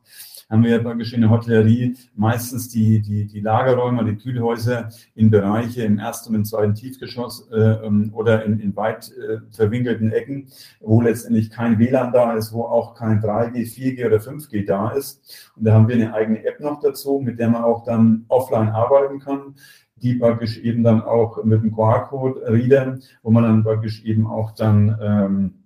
haben 0.50 0.64
wir 0.64 0.80
praktisch 0.80 1.14
in 1.14 1.22
der 1.22 1.30
Hotellerie 1.30 1.96
meistens 2.16 2.70
die, 2.70 3.02
die, 3.02 3.26
die 3.26 3.40
Lagerräume, 3.40 4.06
die 4.06 4.16
Kühlhäuser 4.16 4.90
in 5.16 5.30
Bereiche 5.30 5.84
im 5.84 6.00
ersten 6.00 6.30
und 6.30 6.36
im 6.36 6.46
zweiten 6.46 6.76
Tiefgeschoss 6.76 7.50
äh, 7.52 7.86
ähm, 7.86 8.12
oder 8.14 8.44
in, 8.46 8.60
in 8.60 8.76
weit 8.76 9.12
äh, 9.12 9.40
verwinkelten 9.52 10.12
Ecken, 10.12 10.48
wo 10.80 11.02
letztendlich 11.02 11.50
kein 11.50 11.80
WLAN 11.80 12.12
da 12.12 12.34
ist, 12.34 12.54
wo 12.54 12.64
auch 12.64 12.96
kein 12.96 13.22
3G, 13.22 13.66
4G 13.66 14.06
oder 14.06 14.18
5G 14.18 14.66
da 14.66 14.90
ist. 14.92 15.52
Und 15.56 15.66
da 15.66 15.74
haben 15.74 15.88
wir 15.88 15.96
eine 15.96 16.14
eigene 16.14 16.46
App 16.46 16.60
noch 16.60 16.80
dazu, 16.80 17.20
mit 17.24 17.40
der 17.40 17.50
man 17.50 17.64
auch 17.64 17.84
dann 17.84 18.26
offline 18.28 18.70
arbeiten 18.70 19.20
kann 19.20 19.56
die 20.04 20.16
praktisch 20.16 20.58
eben 20.60 20.84
dann 20.84 21.02
auch 21.02 21.44
mit 21.46 21.64
dem 21.64 21.74
QR-Code-Reader, 21.74 23.00
wo 23.22 23.32
man 23.32 23.44
dann 23.44 23.64
praktisch 23.64 24.04
eben 24.04 24.28
auch 24.28 24.52
dann 24.52 25.00
ähm, 25.02 25.63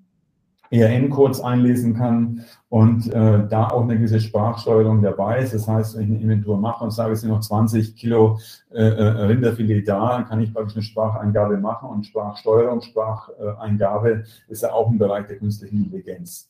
ERN-Codes 0.71 1.41
einlesen 1.41 1.95
kann 1.95 2.45
und 2.69 3.07
äh, 3.13 3.47
da 3.47 3.67
auch 3.67 3.83
eine 3.83 3.97
gewisse 3.97 4.19
Sprachsteuerung 4.19 5.01
dabei 5.01 5.39
ist. 5.39 5.53
Das 5.53 5.67
heißt, 5.67 5.97
wenn 5.97 6.03
ich 6.03 6.09
eine 6.09 6.19
Inventur 6.21 6.57
mache 6.57 6.83
und 6.83 6.91
sage, 6.91 7.13
es 7.13 7.21
sind 7.21 7.29
noch 7.29 7.39
20 7.39 7.95
Kilo 7.95 8.39
äh, 8.71 8.83
äh, 8.83 9.03
Rinderfilet 9.25 9.83
da, 9.87 10.17
dann 10.17 10.25
kann 10.25 10.41
ich 10.41 10.53
praktisch 10.53 10.75
eine 10.75 10.83
Spracheingabe 10.83 11.57
machen 11.57 11.89
und 11.89 12.05
Sprachsteuerung, 12.05 12.81
Spracheingabe 12.81 14.23
ist 14.47 14.63
ja 14.63 14.73
auch 14.73 14.89
ein 14.89 14.97
Bereich 14.97 15.27
der 15.27 15.37
künstlichen 15.37 15.85
Intelligenz. 15.85 16.49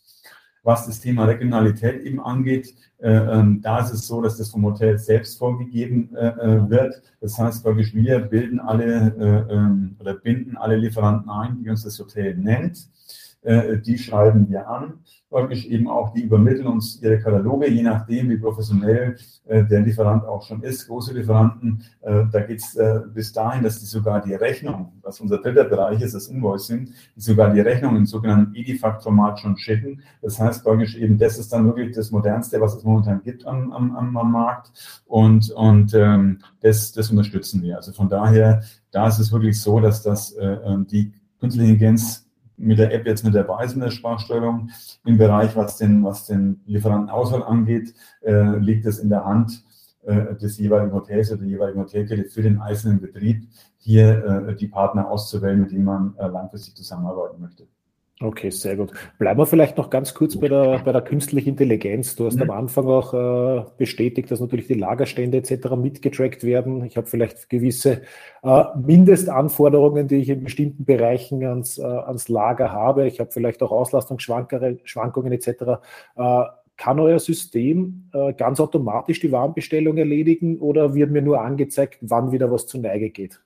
Was 0.63 0.85
das 0.85 0.99
Thema 0.99 1.25
Regionalität 1.25 2.01
eben 2.01 2.19
angeht, 2.19 2.73
äh, 2.99 3.09
ähm, 3.09 3.61
da 3.61 3.79
ist 3.79 3.93
es 3.93 4.07
so, 4.07 4.21
dass 4.21 4.37
das 4.37 4.49
vom 4.49 4.65
Hotel 4.65 4.97
selbst 4.97 5.37
vorgegeben 5.37 6.13
äh, 6.15 6.27
äh 6.27 6.69
wird. 6.69 7.01
Das 7.21 7.37
heißt, 7.37 7.63
praktisch 7.63 7.93
wir 7.93 8.19
bilden 8.19 8.59
alle 8.59 9.15
äh, 9.17 9.53
ähm, 9.53 9.95
oder 9.99 10.15
binden 10.15 10.57
alle 10.57 10.75
Lieferanten 10.75 11.29
ein, 11.29 11.63
die 11.63 11.69
uns 11.69 11.83
das 11.83 11.97
Hotel 11.99 12.35
nennt 12.35 12.89
äh, 13.41 13.77
die 13.77 13.97
schreiben 13.97 14.49
wir 14.49 14.67
an. 14.67 14.99
Praktisch 15.29 15.65
eben 15.65 15.87
auch, 15.87 16.13
die 16.13 16.23
übermitteln 16.23 16.67
uns 16.67 17.01
ihre 17.01 17.19
Kataloge, 17.19 17.69
je 17.69 17.83
nachdem, 17.83 18.29
wie 18.29 18.37
professionell 18.37 19.17
äh, 19.45 19.63
der 19.63 19.81
Lieferant 19.81 20.25
auch 20.25 20.41
schon 20.43 20.63
ist. 20.63 20.87
Große 20.87 21.13
Lieferanten, 21.13 21.83
äh, 22.01 22.23
da 22.31 22.41
geht 22.41 22.59
es 22.59 22.75
äh, 22.75 23.01
bis 23.13 23.33
dahin, 23.33 23.63
dass 23.63 23.79
die 23.79 23.85
sogar 23.85 24.21
die 24.21 24.33
Rechnung, 24.33 24.93
was 25.01 25.19
unser 25.19 25.37
dritter 25.39 25.65
Bereich 25.65 26.01
ist, 26.01 26.15
das 26.15 26.27
Invoicing, 26.27 26.93
die 27.15 27.21
sogar 27.21 27.53
die 27.53 27.61
Rechnung 27.61 27.95
im 27.95 28.05
sogenannten 28.05 28.55
Edifact-Format 28.55 29.39
schon 29.39 29.57
schicken. 29.57 30.01
Das 30.21 30.39
heißt 30.39 30.63
praktisch 30.63 30.95
eben, 30.95 31.17
das 31.17 31.37
ist 31.37 31.51
dann 31.51 31.65
wirklich 31.65 31.95
das 31.95 32.11
Modernste, 32.11 32.59
was 32.61 32.75
es 32.75 32.83
momentan 32.83 33.21
gibt 33.21 33.45
am, 33.45 33.71
am, 33.71 34.17
am 34.17 34.31
Markt. 34.31 34.71
Und, 35.05 35.51
und 35.51 35.93
ähm, 35.93 36.39
das, 36.61 36.91
das 36.91 37.09
unterstützen 37.09 37.61
wir. 37.61 37.77
Also 37.77 37.91
von 37.91 38.09
daher, 38.09 38.61
da 38.91 39.07
ist 39.07 39.19
es 39.19 39.31
wirklich 39.31 39.61
so, 39.61 39.79
dass 39.79 40.03
das 40.03 40.31
äh, 40.33 40.45
ähm, 40.45 40.87
die 40.87 41.13
künstliche 41.39 41.71
Intelligenz 41.71 42.26
mit 42.57 42.79
der 42.79 42.93
App 42.93 43.05
jetzt 43.05 43.23
mit 43.23 43.33
der 43.33 43.91
Sprachsteuerung. 43.91 44.69
Im 45.05 45.17
Bereich, 45.17 45.55
was 45.55 45.77
den, 45.77 46.03
was 46.03 46.25
den 46.25 46.61
Lieferantenauswahl 46.65 47.43
angeht, 47.43 47.93
äh, 48.21 48.57
liegt 48.57 48.85
es 48.85 48.99
in 48.99 49.09
der 49.09 49.23
Hand 49.25 49.63
äh, 50.03 50.35
des 50.35 50.57
jeweiligen 50.57 50.93
Hotels 50.93 51.31
oder 51.31 51.41
der 51.41 51.49
jeweiligen 51.49 51.79
Hotelkette 51.79 52.29
für 52.29 52.41
den 52.41 52.59
einzelnen 52.59 52.99
Betrieb, 52.99 53.47
hier 53.77 54.47
äh, 54.49 54.55
die 54.55 54.67
Partner 54.67 55.09
auszuwählen, 55.09 55.61
mit 55.61 55.71
denen 55.71 55.85
man 55.85 56.15
äh, 56.17 56.27
langfristig 56.27 56.75
zusammenarbeiten 56.75 57.39
möchte. 57.41 57.67
Okay, 58.19 58.49
sehr 58.49 58.75
gut. 58.75 58.93
Bleiben 59.19 59.39
wir 59.39 59.45
vielleicht 59.45 59.77
noch 59.77 59.91
ganz 59.91 60.15
kurz 60.15 60.35
bei 60.39 60.47
der, 60.47 60.79
bei 60.79 60.91
der 60.91 61.03
künstlichen 61.03 61.49
Intelligenz. 61.49 62.15
Du 62.15 62.25
hast 62.25 62.37
mhm. 62.37 62.43
am 62.43 62.49
Anfang 62.49 62.87
auch 62.87 63.13
äh, 63.13 63.63
bestätigt, 63.77 64.31
dass 64.31 64.39
natürlich 64.39 64.65
die 64.65 64.73
Lagerstände 64.73 65.37
etc. 65.37 65.75
mitgetrackt 65.75 66.43
werden. 66.43 66.83
Ich 66.83 66.97
habe 66.97 67.05
vielleicht 67.05 67.47
gewisse 67.47 68.01
äh, 68.41 68.63
Mindestanforderungen, 68.75 70.07
die 70.07 70.15
ich 70.15 70.29
in 70.29 70.43
bestimmten 70.43 70.83
Bereichen 70.83 71.43
ans, 71.45 71.77
äh, 71.77 71.83
ans 71.83 72.27
Lager 72.27 72.71
habe. 72.71 73.05
Ich 73.05 73.19
habe 73.19 73.31
vielleicht 73.31 73.61
auch 73.61 73.71
Auslastungsschwankungen 73.71 75.31
etc. 75.31 75.47
Äh, 76.15 76.43
kann 76.75 76.99
euer 76.99 77.19
System 77.19 78.09
äh, 78.13 78.33
ganz 78.33 78.59
automatisch 78.59 79.19
die 79.19 79.31
Warenbestellung 79.31 79.97
erledigen 79.97 80.57
oder 80.57 80.95
wird 80.95 81.11
mir 81.11 81.21
nur 81.21 81.41
angezeigt, 81.41 81.99
wann 82.01 82.31
wieder 82.31 82.51
was 82.51 82.65
zur 82.65 82.81
Neige 82.81 83.11
geht? 83.11 83.41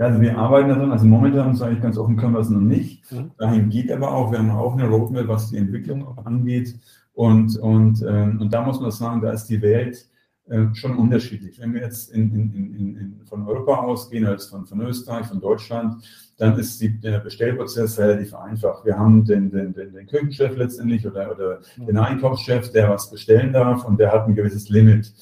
Ja, 0.00 0.06
also 0.06 0.22
wir 0.22 0.38
arbeiten 0.38 0.70
daran, 0.70 0.92
also 0.92 1.04
momentan 1.04 1.54
sage 1.54 1.74
ich 1.74 1.82
ganz 1.82 1.98
offen, 1.98 2.16
können 2.16 2.32
wir 2.32 2.40
es 2.40 2.48
noch 2.48 2.58
nicht. 2.58 3.12
Mhm. 3.12 3.32
Dahin 3.36 3.68
geht 3.68 3.92
aber 3.92 4.10
auch, 4.10 4.32
wir 4.32 4.38
haben 4.38 4.50
auch 4.50 4.72
eine 4.72 4.88
Roadmap, 4.88 5.28
was 5.28 5.50
die 5.50 5.58
Entwicklung 5.58 6.06
auch 6.06 6.24
angeht. 6.24 6.74
Und, 7.12 7.58
und, 7.58 8.00
äh, 8.00 8.06
und 8.06 8.48
da 8.50 8.62
muss 8.62 8.80
man 8.80 8.92
sagen, 8.92 9.20
da 9.20 9.30
ist 9.30 9.44
die 9.50 9.60
Welt 9.60 10.08
äh, 10.48 10.68
schon 10.72 10.96
unterschiedlich. 10.96 11.60
Wenn 11.60 11.74
wir 11.74 11.82
jetzt 11.82 12.12
in, 12.12 12.32
in, 12.34 12.96
in, 12.96 13.20
von 13.26 13.46
Europa 13.46 13.76
ausgehen, 13.76 14.24
als 14.24 14.46
von, 14.46 14.64
von 14.64 14.80
Österreich, 14.80 15.26
von 15.26 15.38
Deutschland, 15.38 16.02
dann 16.38 16.58
ist 16.58 16.80
die, 16.80 16.98
der 16.98 17.18
Bestellprozess 17.18 17.98
relativ 17.98 18.34
einfach. 18.34 18.82
Wir 18.86 18.98
haben 18.98 19.26
den, 19.26 19.50
den, 19.50 19.74
den, 19.74 19.92
den 19.92 20.06
Küchenchef 20.06 20.56
letztendlich 20.56 21.06
oder, 21.06 21.30
oder 21.30 21.60
mhm. 21.76 21.86
den 21.88 21.98
Einkaufschef, 21.98 22.72
der 22.72 22.88
was 22.88 23.10
bestellen 23.10 23.52
darf 23.52 23.84
und 23.84 24.00
der 24.00 24.12
hat 24.12 24.26
ein 24.26 24.34
gewisses 24.34 24.70
Limit 24.70 25.12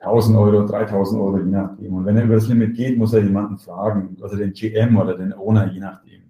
1000 0.00 0.36
Euro, 0.36 0.66
3000 0.66 1.20
Euro, 1.20 1.38
je 1.38 1.50
nachdem. 1.50 1.94
Und 1.94 2.06
wenn 2.06 2.16
er 2.16 2.24
über 2.24 2.34
das 2.34 2.48
Limit 2.48 2.76
geht, 2.76 2.96
muss 2.96 3.12
er 3.12 3.22
jemanden 3.22 3.58
fragen, 3.58 4.16
also 4.22 4.36
den 4.36 4.52
GM 4.52 4.96
oder 4.96 5.16
den 5.16 5.32
Owner, 5.32 5.72
je 5.72 5.80
nachdem. 5.80 6.22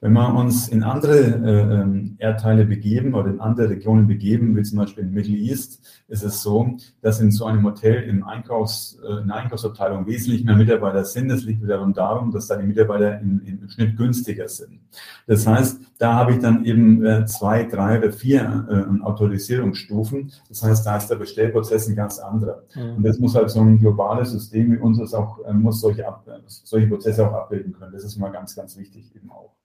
Wenn 0.00 0.12
wir 0.12 0.32
uns 0.32 0.68
in 0.68 0.84
andere 0.84 1.18
äh, 1.18 1.80
ähm, 1.80 2.14
Erdteile 2.18 2.64
begeben 2.64 3.14
oder 3.14 3.30
in 3.30 3.40
andere 3.40 3.70
Regionen 3.70 4.06
begeben, 4.06 4.56
wie 4.56 4.62
zum 4.62 4.78
Beispiel 4.78 5.02
in 5.02 5.12
Middle 5.12 5.36
East, 5.36 5.84
ist 6.06 6.22
es 6.22 6.40
so, 6.40 6.76
dass 7.02 7.20
in 7.20 7.32
so 7.32 7.46
einem 7.46 7.64
Hotel 7.64 8.04
im 8.04 8.22
Einkaufs, 8.22 8.96
äh, 9.02 9.20
in 9.22 9.26
der 9.26 9.36
Einkaufsabteilung 9.36 10.06
wesentlich 10.06 10.44
mehr 10.44 10.54
Mitarbeiter 10.54 11.04
sind. 11.04 11.28
Das 11.28 11.42
liegt 11.42 11.64
wiederum 11.64 11.94
darum, 11.94 12.30
dass 12.30 12.46
da 12.46 12.54
die 12.54 12.66
Mitarbeiter 12.66 13.18
in, 13.20 13.40
im 13.44 13.68
Schnitt 13.68 13.96
günstiger 13.96 14.46
sind. 14.46 14.78
Das 15.26 15.48
heißt, 15.48 15.80
da 15.98 16.14
habe 16.14 16.32
ich 16.32 16.38
dann 16.38 16.64
eben 16.64 17.04
äh, 17.04 17.26
zwei, 17.26 17.64
drei 17.64 17.98
oder 17.98 18.12
vier 18.12 18.68
äh, 18.70 19.02
Autorisierungsstufen. 19.02 20.30
Das 20.48 20.62
heißt, 20.62 20.86
da 20.86 20.96
ist 20.96 21.08
der 21.08 21.16
Bestellprozess 21.16 21.88
ein 21.88 21.96
ganz 21.96 22.20
anderer. 22.20 22.62
Mhm. 22.76 22.98
Und 22.98 23.02
das 23.02 23.18
muss 23.18 23.34
halt 23.34 23.50
so 23.50 23.60
ein 23.62 23.80
globales 23.80 24.30
System 24.30 24.70
wie 24.70 24.78
unseres 24.78 25.12
auch, 25.12 25.44
äh, 25.44 25.52
muss 25.52 25.80
solche, 25.80 26.06
ab, 26.06 26.24
solche 26.46 26.86
Prozesse 26.86 27.28
auch 27.28 27.34
abbilden 27.34 27.72
können. 27.72 27.92
Das 27.92 28.04
ist 28.04 28.16
mal 28.16 28.30
ganz, 28.30 28.54
ganz 28.54 28.76
wichtig 28.78 29.12
eben 29.16 29.28
auch. 29.32 29.58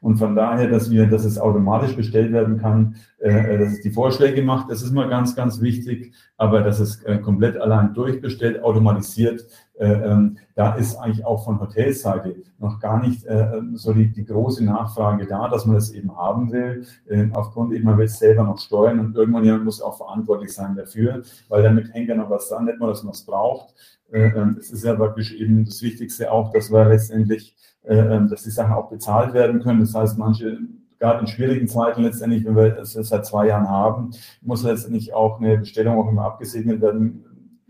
Und 0.00 0.16
von 0.16 0.34
daher, 0.34 0.68
dass 0.68 0.90
wir, 0.90 1.06
dass 1.06 1.24
es 1.24 1.38
automatisch 1.38 1.94
bestellt 1.94 2.32
werden 2.32 2.58
kann, 2.58 2.96
äh, 3.18 3.58
dass 3.58 3.74
es 3.74 3.80
die 3.82 3.90
Vorschläge 3.90 4.42
macht, 4.42 4.70
das 4.70 4.82
ist 4.82 4.92
mal 4.92 5.08
ganz, 5.08 5.36
ganz 5.36 5.60
wichtig. 5.60 6.12
Aber 6.36 6.62
dass 6.62 6.80
es 6.80 7.02
äh, 7.04 7.18
komplett 7.18 7.56
allein 7.56 7.94
durchbestellt, 7.94 8.62
automatisiert, 8.64 9.46
äh, 9.78 9.92
ähm, 9.92 10.38
da 10.54 10.74
ist 10.74 10.96
eigentlich 10.96 11.24
auch 11.24 11.44
von 11.44 11.60
Hotelseite 11.60 12.36
noch 12.58 12.78
gar 12.80 13.00
nicht 13.00 13.24
äh, 13.24 13.60
so 13.74 13.92
die, 13.92 14.12
die, 14.12 14.24
große 14.24 14.64
Nachfrage 14.64 15.26
da, 15.26 15.48
dass 15.48 15.66
man 15.66 15.76
das 15.76 15.92
eben 15.92 16.16
haben 16.16 16.52
will. 16.52 16.84
Äh, 17.08 17.28
aufgrund 17.32 17.72
eben, 17.72 17.84
man 17.84 17.96
will 17.96 18.06
es 18.06 18.18
selber 18.18 18.42
noch 18.44 18.58
steuern 18.58 19.00
und 19.00 19.16
irgendwann 19.16 19.44
jemand 19.44 19.64
muss 19.64 19.80
auch 19.80 19.96
verantwortlich 19.96 20.52
sein 20.52 20.76
dafür, 20.76 21.22
weil 21.48 21.62
damit 21.62 21.92
hängt 21.94 22.08
ja 22.08 22.14
noch 22.14 22.30
was 22.30 22.48
dran, 22.48 22.64
nicht 22.64 22.78
nur, 22.78 22.88
dass 22.88 23.02
man 23.02 23.12
es 23.12 23.24
braucht. 23.24 23.74
Äh, 24.12 24.28
ähm, 24.28 24.56
es 24.58 24.70
ist 24.70 24.84
ja 24.84 24.94
praktisch 24.94 25.32
eben 25.32 25.64
das 25.64 25.80
Wichtigste 25.82 26.30
auch, 26.30 26.52
dass 26.52 26.70
wir 26.70 26.84
letztendlich 26.84 27.52
äh, 27.52 27.52
ähm, 27.52 27.70
dass 27.84 28.44
die 28.44 28.50
Sachen 28.50 28.74
auch 28.74 28.88
bezahlt 28.90 29.34
werden 29.34 29.60
können. 29.62 29.80
Das 29.80 29.94
heißt, 29.94 30.18
manche, 30.18 30.58
gerade 30.98 31.20
in 31.20 31.26
schwierigen 31.26 31.66
Zeiten 31.68 32.02
letztendlich, 32.02 32.44
wenn 32.44 32.56
wir 32.56 32.78
es 32.78 32.92
seit 32.92 33.26
zwei 33.26 33.48
Jahren 33.48 33.68
haben, 33.68 34.10
muss 34.40 34.62
letztendlich 34.62 35.12
auch 35.14 35.40
eine 35.40 35.58
Bestellung 35.58 35.98
auch 35.98 36.08
immer 36.08 36.24
abgesegnet 36.24 36.80
werden, 36.80 37.24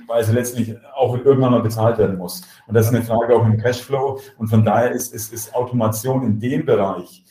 weil 0.07 0.22
sie 0.25 0.33
letztendlich 0.33 0.77
auch 0.94 1.16
irgendwann 1.16 1.53
mal 1.53 1.62
bezahlt 1.62 1.96
werden 1.98 2.18
muss. 2.18 2.42
Und 2.66 2.75
das 2.75 2.87
ist 2.87 2.94
eine 2.94 3.05
Frage 3.05 3.35
auch 3.35 3.46
im 3.46 3.57
Cashflow. 3.57 4.20
Und 4.37 4.48
von 4.48 4.64
daher 4.64 4.92
ist, 4.92 5.14
ist, 5.14 5.33
ist 5.33 5.55
Automation 5.55 6.22
in 6.25 6.40
dem 6.40 6.66
Bereich 6.66 7.25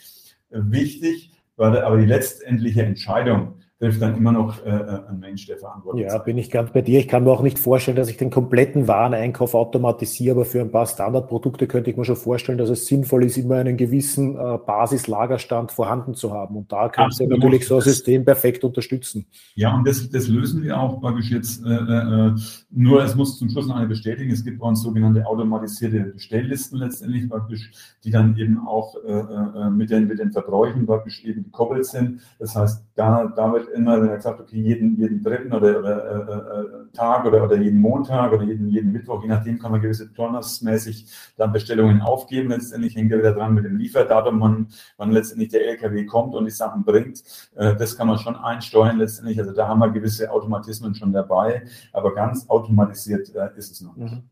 wichtig, 0.50 1.32
weil 1.56 1.78
aber 1.84 1.98
die 1.98 2.06
letztendliche 2.06 2.84
Entscheidung 2.84 3.61
trifft 3.82 4.00
dann 4.00 4.16
immer 4.16 4.32
noch 4.32 4.64
äh, 4.64 4.70
äh, 4.70 5.00
ein 5.10 5.20
Mensch, 5.20 5.48
der 5.48 5.58
verantwortlich 5.58 6.06
ist. 6.06 6.14
Ja, 6.14 6.20
bin 6.20 6.38
ich 6.38 6.52
ganz 6.52 6.72
bei 6.72 6.82
dir. 6.82 7.00
Ich 7.00 7.08
kann 7.08 7.24
mir 7.24 7.32
auch 7.32 7.42
nicht 7.42 7.58
vorstellen, 7.58 7.98
dass 7.98 8.10
ich 8.10 8.18
den 8.18 8.30
kompletten 8.30 8.88
Wareneinkauf 8.88 9.56
automatisiere, 9.56 10.36
aber 10.36 10.46
für 10.46 10.62
ein 10.62 10.72
paar 10.72 10.86
Standardprodukte 10.86 11.66
könnte 11.66 11.90
ich 11.90 11.98
mir 11.98 12.06
schon 12.06 12.16
vorstellen, 12.16 12.60
dass 12.60 12.70
es 12.70 12.86
sinnvoll 12.86 13.26
ist, 13.26 13.38
immer 13.38 13.56
einen 13.56 13.78
gewissen 13.78 14.36
äh, 14.36 14.60
Basislagerstand 14.64 15.72
vorhanden 15.72 16.14
zu 16.14 16.32
haben. 16.32 16.58
Und 16.58 16.72
da 16.72 16.90
kann 16.90 17.10
du 17.18 17.26
natürlich 17.26 17.68
so 17.68 17.78
ein 17.78 17.82
System 17.82 18.24
perfekt 18.24 18.64
unterstützen. 18.64 19.26
Ja, 19.56 19.74
und 19.74 19.88
das, 19.88 20.08
das 20.12 20.28
lösen 20.28 20.62
wir 20.62 20.80
auch 20.80 21.02
praktisch 21.02 21.32
jetzt. 21.32 21.66
Äh, 21.66 21.70
äh, 21.72 22.36
nur 22.70 23.04
es 23.04 23.16
muss 23.16 23.40
zum 23.40 23.50
Schluss 23.50 23.66
noch 23.66 23.78
eine 23.78 23.88
bestätigen. 23.88 24.30
Es 24.30 24.44
gibt 24.44 24.60
bei 24.60 24.68
uns 24.68 24.84
sogenannte 24.84 25.26
automatisierte 25.26 26.02
Bestelllisten 26.02 26.78
letztendlich 26.78 27.28
praktisch, 27.28 27.72
die 28.04 28.12
dann 28.12 28.38
eben 28.38 28.60
auch 28.60 28.96
äh, 29.04 29.12
äh 29.12 29.70
mit, 29.72 29.90
den, 29.90 30.08
mit 30.08 30.20
den 30.20 30.32
Verbräuchen 30.32 30.86
praktisch 30.86 31.24
eben 31.24 31.46
gekoppelt 31.46 31.86
sind. 31.86 32.22
Das 32.38 32.56
heißt, 32.56 32.86
da, 32.96 33.26
da 33.36 33.54
wird 33.54 33.71
immer, 33.74 33.98
er 33.98 34.16
gesagt, 34.16 34.40
okay, 34.40 34.58
jeden, 34.60 34.98
jeden 34.98 35.24
dritten 35.24 35.54
oder, 35.54 35.80
oder 35.80 36.06
äh, 36.06 36.62
äh, 36.62 36.92
Tag 36.94 37.26
oder, 37.26 37.44
oder 37.44 37.58
jeden 37.58 37.80
Montag 37.80 38.32
oder 38.32 38.44
jeden, 38.44 38.68
jeden 38.70 38.92
Mittwoch, 38.92 39.22
je 39.22 39.30
nachdem 39.30 39.60
kann 39.60 39.72
man 39.72 39.82
gewisse 39.82 40.12
turnusmäßig 40.14 41.34
dann 41.38 41.52
Bestellungen 41.52 42.02
aufgeben. 42.02 42.50
Letztendlich 42.50 42.96
hängt 42.96 43.12
er 43.12 43.20
wieder 43.20 43.34
dran 43.34 43.54
mit 43.54 43.66
dem 43.66 43.78
Lieferdatum, 43.78 44.40
wann, 44.42 44.68
wann 44.98 45.12
letztendlich 45.12 45.50
der 45.50 45.68
LKW 45.68 46.06
kommt 46.06 46.36
und 46.36 46.46
die 46.46 46.52
Sachen 46.52 46.84
bringt. 46.84 47.24
Äh, 47.56 47.76
das 47.76 47.98
kann 47.98 48.08
man 48.08 48.18
schon 48.18 48.36
einsteuern 48.36 48.98
letztendlich. 48.98 49.40
Also 49.40 49.54
da 49.54 49.68
haben 49.68 49.80
wir 49.80 49.90
gewisse 49.90 50.32
Automatismen 50.32 50.96
schon 50.96 51.14
dabei, 51.14 51.64
aber 51.94 52.14
ganz 52.14 52.50
automatisiert 52.50 53.34
äh, 53.36 53.50
ist 53.56 53.72
es 53.72 53.82
noch 53.82 53.96
nicht. 53.96 54.14
Mhm. 54.14 54.30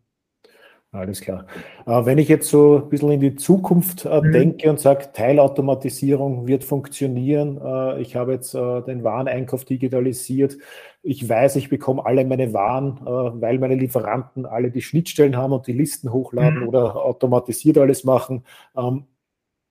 Alles 0.91 1.21
klar. 1.21 1.45
Äh, 1.85 2.05
wenn 2.05 2.17
ich 2.17 2.27
jetzt 2.29 2.49
so 2.49 2.77
ein 2.77 2.89
bisschen 2.89 3.11
in 3.11 3.19
die 3.19 3.35
Zukunft 3.35 4.05
äh, 4.05 4.21
mhm. 4.21 4.31
denke 4.31 4.69
und 4.71 4.79
sage, 4.79 5.09
Teilautomatisierung 5.13 6.47
wird 6.47 6.63
funktionieren, 6.63 7.61
äh, 7.63 8.01
ich 8.01 8.15
habe 8.15 8.33
jetzt 8.33 8.55
den 8.55 9.03
Wareneinkauf 9.03 9.65
digitalisiert, 9.65 10.57
ich 11.03 11.29
weiß, 11.29 11.57
ich 11.57 11.69
bekomme 11.69 12.05
alle 12.05 12.25
meine 12.25 12.53
Waren, 12.53 12.99
weil 13.39 13.57
meine 13.59 13.75
Lieferanten 13.75 14.45
alle 14.45 14.69
die 14.69 14.81
Schnittstellen 14.81 15.37
haben 15.37 15.53
und 15.53 15.67
die 15.67 15.73
Listen 15.73 16.11
hochladen 16.11 16.61
mhm. 16.61 16.67
oder 16.67 16.95
automatisiert 16.97 17.77
alles 17.77 18.03
machen. 18.03 18.43
Ähm, 18.75 19.05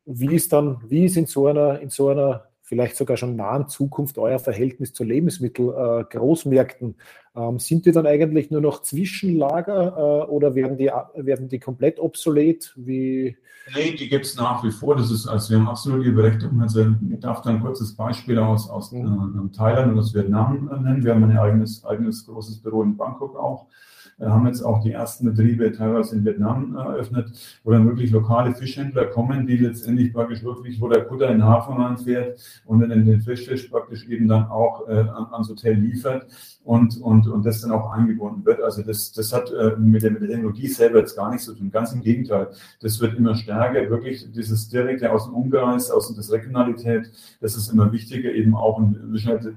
wie 0.07 0.35
ist 0.35 0.52
dann, 0.52 0.78
wie 0.87 1.04
ist 1.04 1.16
in 1.16 1.26
so 1.26 1.48
einer, 1.48 1.81
in 1.81 1.90
so 1.90 2.09
einer 2.09 2.47
vielleicht 2.68 2.96
sogar 2.96 3.16
schon 3.16 3.35
nahen 3.35 3.68
Zukunft 3.68 4.18
euer 4.18 4.38
Verhältnis 4.38 4.92
zu 4.92 5.02
Lebensmittelgroßmärkten? 5.02 6.96
Äh, 7.35 7.40
ähm, 7.40 7.59
sind 7.59 7.87
die 7.87 7.92
dann 7.92 8.07
eigentlich 8.07 8.50
nur 8.50 8.61
noch 8.61 8.83
Zwischenlager 8.83 9.96
äh, 9.96 10.31
oder 10.31 10.54
werden 10.54 10.76
die, 10.76 10.90
werden 11.14 11.48
die 11.48 11.59
komplett 11.59 11.98
obsolet? 11.98 12.74
Wie? 12.76 13.38
Nee, 13.74 13.92
die 13.92 14.09
gibt 14.09 14.26
es 14.26 14.37
nach 14.37 14.62
wie 14.64 14.70
vor. 14.70 14.96
Das 14.96 15.11
ist, 15.11 15.26
also 15.26 15.50
wir 15.50 15.59
haben 15.59 15.68
absolute 15.68 16.12
Berechtigung. 16.12 16.61
Also 16.61 16.94
ich 17.11 17.20
darf 17.20 17.40
da 17.40 17.50
ein 17.50 17.61
kurzes 17.61 17.96
Beispiel 17.96 18.38
aus, 18.38 18.68
aus 18.68 18.92
mhm. 18.92 19.50
äh, 19.50 19.57
Thailand 19.57 19.92
und 19.92 19.98
aus 19.98 20.14
Vietnam 20.14 20.68
nennen. 20.83 21.02
Wir 21.02 21.14
haben 21.14 21.24
ein 21.24 21.38
eigenes, 21.38 21.85
eigenes 21.87 22.26
großes 22.26 22.61
Büro 22.61 22.83
in 22.83 22.98
Bangkok 22.98 23.35
auch. 23.37 23.66
Haben 24.20 24.46
jetzt 24.46 24.62
auch 24.62 24.83
die 24.83 24.92
ersten 24.92 25.26
Betriebe 25.26 25.70
teilweise 25.72 26.16
in 26.16 26.24
Vietnam 26.24 26.76
eröffnet, 26.76 27.31
wo 27.62 27.70
dann 27.70 27.87
wirklich 27.87 28.11
lokale 28.11 28.54
Fischhändler 28.54 29.07
kommen, 29.07 29.46
die 29.46 29.57
letztendlich 29.57 30.12
praktisch 30.12 30.42
wirklich, 30.42 30.81
wo 30.81 30.88
der 30.88 31.04
Kutter 31.04 31.26
in 31.26 31.38
den 31.38 31.44
Hafen 31.44 31.76
reinfährt 31.76 32.40
und 32.64 32.81
dann 32.81 32.90
den 32.90 33.20
Fischfisch 33.20 33.68
praktisch 33.68 34.09
eben 34.09 34.26
dann 34.26 34.46
auch 34.46 34.88
äh, 34.88 35.04
ans 35.09 35.48
Hotel 35.48 35.74
liefert 35.74 36.26
und, 36.64 37.00
und, 37.00 37.26
und 37.28 37.46
das 37.46 37.62
dann 37.62 37.72
auch 37.72 37.90
eingebunden 37.92 38.44
wird. 38.44 38.61
Also 38.61 38.83
das, 38.83 39.12
das 39.12 39.33
hat 39.33 39.50
äh, 39.52 39.76
mit, 39.78 40.02
der, 40.02 40.11
mit 40.11 40.22
der 40.22 40.28
Technologie 40.28 40.68
selber 40.68 40.98
jetzt 40.98 41.16
gar 41.16 41.31
nichts 41.31 41.46
zu 41.46 41.54
tun. 41.54 41.70
Ganz 41.70 41.92
im 41.92 42.02
Gegenteil. 42.02 42.48
Das 42.81 43.00
wird 43.00 43.16
immer 43.16 43.35
stärker. 43.37 43.88
Wirklich 43.88 44.31
dieses 44.33 44.68
direkte 44.68 45.11
aus 45.11 45.24
dem 45.24 45.35
Umkreis, 45.35 45.90
aus 45.90 46.14
der 46.14 46.38
Regionalität, 46.38 47.11
das 47.40 47.57
ist 47.57 47.72
immer 47.72 47.90
wichtiger 47.90 48.33
eben 48.33 48.54
auch. 48.54 48.76
Und 48.76 48.98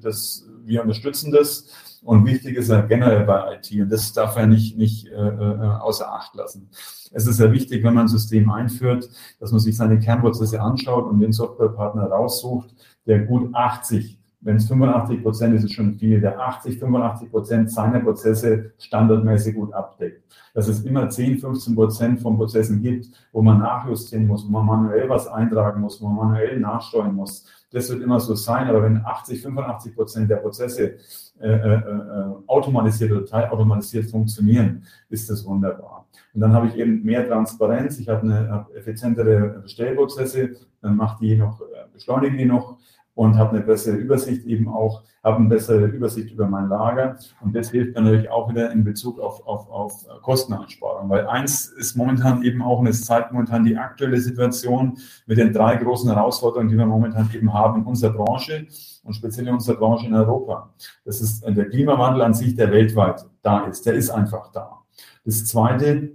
das, 0.02 0.48
wir 0.64 0.82
unterstützen 0.84 1.32
das 1.32 1.68
und 2.04 2.26
wichtig 2.26 2.58
ist 2.58 2.70
ja 2.70 2.82
generell 2.82 3.26
bei 3.26 3.56
IT 3.56 3.72
und 3.82 3.92
das 3.92 4.14
darf 4.14 4.36
er 4.36 4.48
nicht, 4.48 4.78
nicht 4.78 5.08
äh, 5.08 5.12
äh, 5.12 5.78
außer 5.80 6.12
Acht 6.12 6.36
lassen. 6.36 6.70
Es 7.14 7.28
ist 7.28 7.40
ja 7.40 7.52
wichtig, 7.52 7.84
wenn 7.84 7.94
man 7.94 8.06
ein 8.06 8.10
System 8.10 8.50
einführt, 8.50 9.10
dass 9.40 9.52
man 9.52 9.60
sich 9.60 9.76
seine 9.78 10.00
Kernprozesse 10.00 10.62
anschaut 10.62 11.06
und 11.06 11.20
den 11.20 11.34
Softwarepartner 11.34 12.06
raussucht, 12.06 12.74
der 13.06 13.26
gut 13.26 13.54
80 13.54 14.18
wenn 14.42 14.56
es 14.56 14.68
85 14.68 15.22
Prozent 15.22 15.56
ist, 15.56 15.64
ist 15.64 15.74
schon 15.74 15.94
viel, 16.00 16.20
der 16.20 16.40
80, 16.40 16.80
85 16.80 17.30
Prozent 17.30 17.72
seiner 17.72 18.00
Prozesse 18.00 18.74
standardmäßig 18.80 19.56
gut 19.56 19.72
abdeckt. 19.72 20.24
Dass 20.56 20.68
es 20.68 20.84
immer 20.84 21.10
10, 21.10 21.38
15 21.38 21.76
Prozent 21.76 22.20
von 22.20 22.38
Prozessen 22.38 22.82
gibt, 22.82 23.08
wo 23.32 23.42
man 23.44 23.60
nachjustieren 23.60 24.26
muss, 24.26 24.46
wo 24.46 24.50
man 24.50 24.66
manuell 24.66 25.08
was 25.10 25.28
eintragen 25.28 25.82
muss, 25.82 26.02
wo 26.02 26.08
man 26.08 26.30
manuell 26.30 26.60
nachsteuern 26.60 27.16
muss. 27.16 27.46
Das 27.72 27.90
wird 27.90 28.02
immer 28.02 28.20
so 28.20 28.36
sein, 28.36 28.68
aber 28.68 28.84
wenn 28.84 28.98
80, 28.98 29.42
85 29.42 29.96
Prozent 29.96 30.30
der 30.30 30.38
Prozesse 30.38 30.98
äh, 31.40 31.48
äh, 31.48 31.74
äh, 31.74 32.34
automatisiert 32.48 33.12
oder 33.12 33.26
teilautomatisiert 33.26 34.12
funktionieren, 34.12 34.84
ist 35.10 35.30
das 35.30 35.46
wunderbar. 35.46 36.06
Und 36.34 36.42
dann 36.42 36.54
habe 36.54 36.68
ich 36.68 36.76
eben 36.76 37.02
mehr 37.04 37.28
Transparenz, 37.28 37.98
ich 38.00 38.10
habe 38.10 38.22
eine 38.22 38.50
habe 38.50 38.76
effizientere 38.76 39.62
Bestellprozesse, 39.62 40.52
dann 40.82 40.98
mache 40.98 41.18
die 41.22 41.36
noch, 41.36 41.62
äh, 41.62 41.86
beschleunige 41.94 42.38
die 42.38 42.46
noch, 42.46 42.78
und 43.22 43.38
habe 43.38 43.52
eine 43.52 43.62
bessere 43.62 43.98
Übersicht 43.98 44.48
eben 44.48 44.68
auch, 44.68 45.04
habe 45.24 45.38
eine 45.38 45.48
bessere 45.48 45.86
Übersicht 45.86 46.32
über 46.32 46.48
mein 46.48 46.70
Lager. 46.70 47.18
Und 47.40 47.56
das 47.56 47.70
hilft 47.70 47.94
mir 47.94 48.02
natürlich 48.02 48.32
auch 48.32 48.50
wieder 48.50 48.72
in 48.72 48.84
Bezug 48.84 49.20
auf, 49.20 49.46
auf, 49.46 49.70
auf 49.70 50.08
Kosteneinsparung. 50.24 51.08
Weil 51.08 51.28
eins 51.28 51.68
ist 51.68 51.96
momentan 51.96 52.42
eben 52.42 52.64
auch, 52.64 52.80
und 52.80 52.88
es 52.88 53.04
zeigt 53.04 53.32
momentan 53.32 53.64
die 53.64 53.78
aktuelle 53.78 54.20
Situation 54.20 54.98
mit 55.28 55.38
den 55.38 55.54
drei 55.54 55.76
großen 55.76 56.12
Herausforderungen, 56.12 56.70
die 56.70 56.76
wir 56.76 56.88
momentan 56.88 57.30
eben 57.32 57.54
haben 57.54 57.82
in 57.82 57.86
unserer 57.86 58.14
Branche 58.14 58.66
und 59.04 59.14
speziell 59.14 59.48
in 59.50 59.54
unserer 59.54 59.78
Branche 59.78 60.08
in 60.08 60.16
Europa. 60.16 60.74
Das 61.06 61.22
ist 61.22 61.46
der 61.46 61.70
Klimawandel 61.70 62.24
an 62.24 62.34
sich, 62.34 62.56
der 62.56 62.72
weltweit 62.72 63.24
da 63.44 63.66
ist. 63.66 63.86
Der 63.86 63.94
ist 63.94 64.10
einfach 64.10 64.52
da. 64.52 64.80
Das 65.24 65.46
zweite 65.46 66.14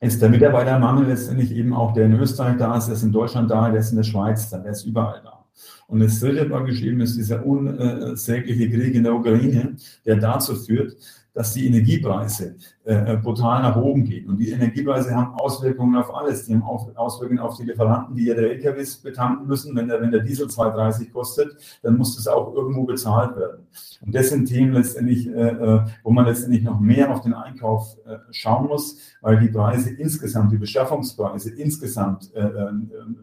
ist 0.00 0.22
der 0.22 0.30
Mitarbeitermangel 0.30 1.06
letztendlich 1.06 1.54
eben 1.54 1.74
auch, 1.74 1.92
der 1.92 2.06
in 2.06 2.14
Österreich 2.14 2.56
da 2.56 2.78
ist, 2.78 2.86
der 2.86 2.94
ist 2.94 3.02
in 3.02 3.12
Deutschland 3.12 3.50
da, 3.50 3.68
der 3.68 3.80
ist 3.80 3.90
in 3.90 3.98
der 3.98 4.04
Schweiz 4.04 4.48
da, 4.48 4.56
der 4.56 4.72
ist 4.72 4.84
überall 4.86 5.20
da. 5.22 5.33
Und 5.86 6.00
das 6.00 6.20
dritte 6.20 6.48
war 6.50 6.64
geschrieben 6.64 7.00
ist 7.00 7.16
dieser 7.16 7.44
unsägliche 7.44 8.70
Krieg 8.70 8.94
in 8.94 9.04
der 9.04 9.14
Ukraine, 9.14 9.76
der 10.04 10.16
dazu 10.16 10.54
führt, 10.54 10.96
dass 11.34 11.52
die 11.52 11.66
Energiepreise 11.66 12.54
äh, 12.84 13.16
brutal 13.16 13.60
nach 13.62 13.76
oben 13.76 14.04
gehen. 14.04 14.28
Und 14.28 14.36
die 14.38 14.50
Energiepreise 14.50 15.14
haben 15.14 15.34
Auswirkungen 15.34 15.96
auf 15.96 16.14
alles. 16.14 16.46
Die 16.46 16.54
haben 16.54 16.62
Auswirkungen 16.62 17.40
auf 17.40 17.56
die 17.56 17.64
Lieferanten, 17.64 18.14
die 18.14 18.28
ihre 18.28 18.48
LKWs 18.50 18.98
betanken 18.98 19.48
müssen. 19.48 19.74
Wenn 19.74 19.88
der, 19.88 20.00
wenn 20.00 20.12
der 20.12 20.20
Diesel 20.20 20.46
2,30 20.46 21.10
kostet, 21.10 21.56
dann 21.82 21.96
muss 21.96 22.14
das 22.14 22.28
auch 22.28 22.54
irgendwo 22.54 22.84
bezahlt 22.84 23.36
werden. 23.36 23.66
Und 24.00 24.14
das 24.14 24.28
sind 24.28 24.46
Themen 24.46 24.72
letztendlich, 24.74 25.26
äh, 25.26 25.30
äh, 25.30 25.84
wo 26.04 26.10
man 26.12 26.26
letztendlich 26.26 26.62
noch 26.62 26.78
mehr 26.78 27.10
auf 27.10 27.22
den 27.22 27.34
Einkauf 27.34 27.96
äh, 28.06 28.18
schauen 28.30 28.68
muss, 28.68 28.98
weil 29.20 29.40
die 29.40 29.48
Preise 29.48 29.90
insgesamt, 29.90 30.52
die 30.52 30.58
Beschaffungspreise 30.58 31.50
insgesamt 31.50 32.32
äh, 32.34 32.42
äh, 32.42 32.70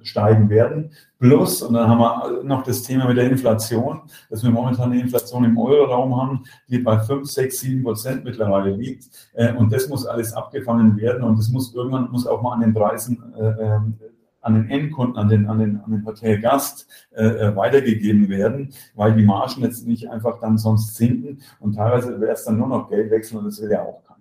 steigen 0.02 0.50
werden. 0.50 0.92
Plus, 1.22 1.62
und 1.62 1.76
dann 1.76 1.88
haben 1.88 2.00
wir 2.00 2.44
noch 2.44 2.64
das 2.64 2.82
Thema 2.82 3.08
mit 3.08 3.16
der 3.16 3.30
Inflation, 3.30 4.02
dass 4.32 4.44
wir 4.44 4.50
momentan 4.50 4.92
eine 4.92 5.02
Inflation 5.02 5.44
im 5.44 5.56
Euroraum 5.56 6.20
haben, 6.20 6.44
die 6.68 6.80
bei 6.80 6.98
5, 6.98 7.30
6, 7.30 7.60
7 7.60 7.84
Prozent 7.84 8.24
mittlerweile 8.24 8.76
liegt. 8.76 9.08
Äh, 9.34 9.54
und 9.54 9.72
das 9.72 9.88
muss 9.88 10.08
alles 10.08 10.34
abgefangen 10.34 10.98
werden 10.98 11.24
und 11.24 11.38
das 11.38 11.50
muss 11.50 11.76
irgendwann 11.76 12.10
muss 12.10 12.26
auch 12.26 12.42
mal 12.42 12.54
an 12.54 12.62
den 12.62 12.74
Preisen 12.74 13.22
äh, 13.40 13.44
ähm, 13.44 14.00
an 14.42 14.56
den 14.56 14.70
Endkunden, 14.72 15.16
an 15.18 15.30
den, 15.30 15.48
an 15.48 15.60
den, 15.60 15.80
an 15.82 15.92
den 15.92 16.04
Hotelgast 16.04 16.88
äh, 17.12 17.24
äh, 17.24 17.56
weitergegeben 17.56 18.28
werden, 18.28 18.74
weil 18.96 19.14
die 19.14 19.24
Margen 19.24 19.62
jetzt 19.62 19.86
nicht 19.86 20.10
einfach 20.10 20.40
dann 20.40 20.58
sonst 20.58 20.96
sinken 20.96 21.38
und 21.60 21.76
teilweise 21.76 22.20
wäre 22.20 22.34
es 22.34 22.46
dann 22.46 22.58
nur 22.58 22.68
noch 22.68 22.90
Geld 22.90 23.12
wechseln 23.12 23.38
und 23.38 23.46
das 23.46 23.62
will 23.62 23.70
ja 23.70 23.84
auch 23.84 24.02
keiner. 24.04 24.18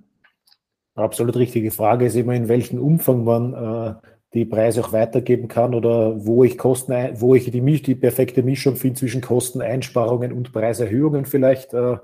Absolut 0.96 1.36
richtige 1.36 1.70
Frage 1.70 2.04
ist 2.04 2.14
immer, 2.14 2.34
in 2.34 2.48
welchem 2.48 2.78
Umfang 2.78 3.24
man 3.24 3.54
äh, 3.54 3.94
die 4.34 4.44
Preise 4.44 4.80
auch 4.84 4.92
weitergeben 4.92 5.48
kann 5.48 5.74
oder 5.74 6.24
wo 6.24 6.44
ich 6.44 6.56
Kosten, 6.56 6.92
wo 7.14 7.34
ich 7.34 7.50
die, 7.50 7.60
die 7.60 7.94
perfekte 7.94 8.42
Mischung 8.42 8.76
finde 8.76 9.00
zwischen 9.00 9.20
Kosteneinsparungen 9.20 10.32
und 10.32 10.52
Preiserhöhungen 10.52 11.26
vielleicht. 11.26 11.74
Äh, 11.74 11.96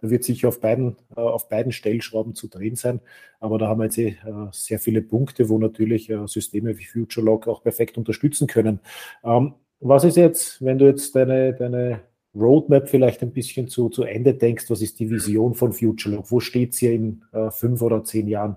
da 0.00 0.10
wird 0.10 0.24
sicher 0.24 0.48
auf 0.48 0.60
beiden, 0.60 0.96
äh, 1.16 1.20
auf 1.20 1.48
beiden 1.48 1.72
Stellschrauben 1.72 2.34
zu 2.34 2.48
drehen 2.48 2.76
sein. 2.76 3.00
Aber 3.40 3.58
da 3.58 3.68
haben 3.68 3.78
wir 3.78 3.84
jetzt 3.84 3.98
eh, 3.98 4.08
äh, 4.08 4.48
sehr 4.52 4.78
viele 4.78 5.02
Punkte, 5.02 5.48
wo 5.48 5.58
natürlich 5.58 6.12
Systeme 6.26 6.78
wie 6.78 6.84
FutureLog 6.84 7.46
auch 7.48 7.62
perfekt 7.62 7.98
unterstützen 7.98 8.46
können. 8.46 8.80
Ähm, 9.24 9.54
was 9.80 10.04
ist 10.04 10.16
jetzt, 10.16 10.64
wenn 10.64 10.78
du 10.78 10.86
jetzt 10.86 11.14
deine, 11.14 11.54
deine 11.54 12.00
Roadmap 12.34 12.88
vielleicht 12.88 13.22
ein 13.22 13.32
bisschen 13.32 13.68
zu, 13.68 13.88
zu 13.88 14.02
Ende 14.02 14.34
denkst, 14.34 14.68
was 14.68 14.82
ist 14.82 14.98
die 14.98 15.10
Vision 15.10 15.54
von 15.54 15.72
FutureLog? 15.72 16.30
Wo 16.30 16.40
steht 16.40 16.74
sie 16.74 16.94
in 16.94 17.24
äh, 17.32 17.50
fünf 17.50 17.82
oder 17.82 18.02
zehn 18.04 18.26
Jahren? 18.26 18.56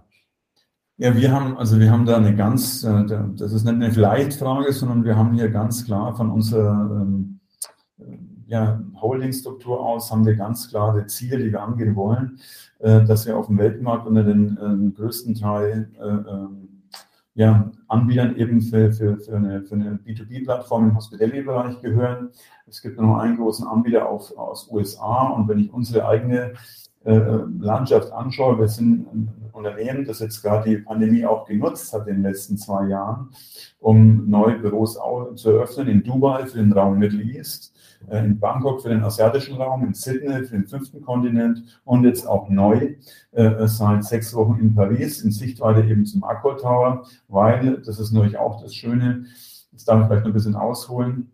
Ja, 1.01 1.15
wir 1.15 1.31
haben, 1.31 1.57
also 1.57 1.79
wir 1.79 1.89
haben 1.89 2.05
da 2.05 2.17
eine 2.17 2.35
ganz, 2.35 2.83
äh, 2.83 3.05
das 3.35 3.53
ist 3.53 3.63
nicht 3.63 3.73
eine 3.73 3.89
Leitfrage, 3.89 4.71
sondern 4.71 5.03
wir 5.03 5.17
haben 5.17 5.33
hier 5.33 5.49
ganz 5.49 5.83
klar 5.83 6.15
von 6.15 6.29
unserer 6.29 7.01
ähm, 7.01 7.39
ja, 8.45 8.79
Holdingstruktur 9.01 9.79
aus 9.79 10.11
haben 10.11 10.27
wir 10.27 10.35
ganz 10.35 10.69
klare 10.69 11.07
Ziele, 11.07 11.39
die 11.39 11.51
wir 11.51 11.63
angehen 11.63 11.95
wollen, 11.95 12.39
äh, 12.77 13.03
dass 13.03 13.25
wir 13.25 13.35
auf 13.35 13.47
dem 13.47 13.57
Weltmarkt 13.57 14.05
unter 14.05 14.23
den 14.23 14.57
äh, 14.57 14.91
größten 14.95 15.33
drei 15.33 15.87
äh, 15.99 16.07
ähm, 16.07 16.83
ja, 17.33 17.71
Anbietern 17.87 18.35
eben 18.35 18.61
für, 18.61 18.93
für, 18.93 19.17
für 19.17 19.37
eine, 19.37 19.63
für 19.63 19.73
eine 19.73 19.99
B2B-Plattform 20.05 20.89
im 20.89 20.95
Hospitality-Bereich 20.95 21.81
gehören. 21.81 22.29
Es 22.67 22.79
gibt 22.79 23.01
noch 23.01 23.17
einen 23.17 23.37
großen 23.37 23.65
Anbieter 23.65 24.07
auf, 24.07 24.37
aus 24.37 24.69
USA 24.69 25.29
und 25.29 25.47
wenn 25.47 25.57
ich 25.57 25.73
unsere 25.73 26.07
eigene 26.07 26.53
Landschaft 27.03 28.11
anschaue, 28.11 28.59
wir 28.59 28.67
sind 28.67 29.07
ein 29.11 29.41
Unternehmen, 29.53 30.05
das 30.05 30.19
jetzt 30.19 30.41
gerade 30.41 30.69
die 30.69 30.77
Pandemie 30.77 31.25
auch 31.25 31.45
genutzt 31.45 31.93
hat 31.93 32.07
in 32.07 32.15
den 32.15 32.23
letzten 32.23 32.57
zwei 32.57 32.87
Jahren, 32.87 33.29
um 33.79 34.29
neue 34.29 34.59
Büros 34.59 34.99
zu 35.35 35.49
eröffnen 35.49 35.87
in 35.87 36.03
Dubai 36.03 36.45
für 36.45 36.57
den 36.57 36.71
Raum 36.71 36.99
Middle 36.99 37.23
East 37.23 37.73
äh, 38.09 38.23
in 38.23 38.39
Bangkok 38.39 38.81
für 38.81 38.89
den 38.89 39.03
asiatischen 39.03 39.55
Raum, 39.55 39.83
in 39.83 39.93
Sydney 39.93 40.43
für 40.45 40.55
den 40.55 40.67
fünften 40.67 41.01
Kontinent 41.01 41.81
und 41.85 42.03
jetzt 42.03 42.27
auch 42.27 42.49
neu 42.49 42.95
äh, 43.31 43.67
seit 43.67 44.03
sechs 44.03 44.33
Wochen 44.35 44.59
in 44.59 44.75
Paris 44.75 45.21
in 45.21 45.31
Sichtweite 45.31 45.83
eben 45.87 46.05
zum 46.05 46.23
Accor 46.23 46.57
Tower, 46.57 47.05
weil, 47.27 47.81
das 47.85 47.99
ist 47.99 48.11
natürlich 48.11 48.37
auch 48.37 48.61
das 48.61 48.75
Schöne, 48.75 49.25
das 49.71 49.85
darf 49.85 50.01
ich 50.01 50.07
vielleicht 50.07 50.23
noch 50.23 50.31
ein 50.31 50.33
bisschen 50.33 50.55
ausholen, 50.55 51.31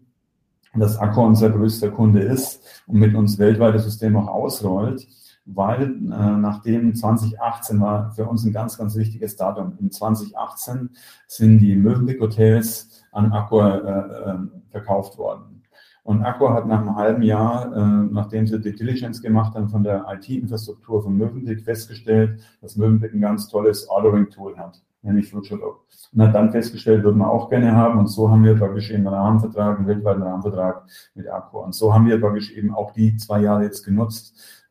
dass 0.75 0.97
Accor 0.97 1.27
unser 1.27 1.49
größter 1.49 1.89
Kunde 1.89 2.21
ist 2.21 2.63
und 2.88 2.99
mit 2.99 3.15
uns 3.15 3.39
weltweit 3.39 3.75
das 3.75 3.84
System 3.84 4.15
auch 4.15 4.27
ausrollt 4.27 5.08
weil 5.48 5.84
äh, 5.84 6.38
nachdem 6.38 6.94
2018 6.94 7.80
war 7.80 8.12
für 8.12 8.26
uns 8.26 8.46
ein 8.46 8.52
ganz, 8.52 8.78
ganz 8.78 8.96
wichtiges 8.96 9.38
Datum. 9.38 9.78
In 9.80 9.92
2018 9.92 10.90
sind 11.28 11.60
die 11.60 11.76
Mövenpick 11.76 12.20
Hotels 12.20 13.06
an 13.12 13.32
Accor 13.32 13.84
äh, 13.84 14.30
äh, 14.30 14.38
verkauft 14.70 15.18
worden. 15.18 15.64
Und 16.04 16.24
Accor 16.24 16.54
hat 16.54 16.68
nach 16.68 16.82
einem 16.82 16.96
halben 16.96 17.22
Jahr, 17.22 17.76
äh, 17.76 18.08
nachdem 18.12 18.48
sie 18.48 18.60
die 18.60 18.76
Diligence 18.76 19.22
gemacht 19.22 19.56
haben 19.56 19.70
von 19.70 19.84
der 19.84 20.06
IT-Infrastruktur 20.10 21.04
von 21.04 21.18
Mövenpick, 21.18 21.64
festgestellt, 21.64 22.42
dass 22.62 22.76
Mövenpick 22.76 23.14
ein 23.14 23.22
ganz 23.22 23.48
tolles 23.50 23.90
Ordering-Tool 23.90 24.58
hat, 24.58 24.82
nämlich 25.02 25.30
FutureLog. 25.30 25.86
Und 26.14 26.22
hat 26.22 26.34
dann 26.34 26.52
festgestellt, 26.52 27.04
würden 27.04 27.18
wir 27.18 27.30
auch 27.30 27.50
gerne 27.50 27.74
haben. 27.74 28.00
Und 28.00 28.08
so 28.08 28.30
haben 28.30 28.44
wir 28.44 28.56
praktisch 28.56 28.90
eben 28.90 29.06
einen 29.06 29.16
Rahmenvertrag, 29.16 29.80
einen 29.80 29.88
weltweiten 29.88 30.24
Rahmenvertrag 30.24 30.86
mit 31.14 31.28
Accor. 31.28 31.66
Und 31.66 31.76
so 31.76 31.94
haben 31.94 32.06
wir 32.06 32.22
praktisch 32.22 32.52
eben 32.52 32.74
auch 32.74 32.92
die 32.92 33.18
zwei 33.18 33.42
Jahre 33.42 33.64
jetzt 33.64 33.84
genutzt, 33.84 34.66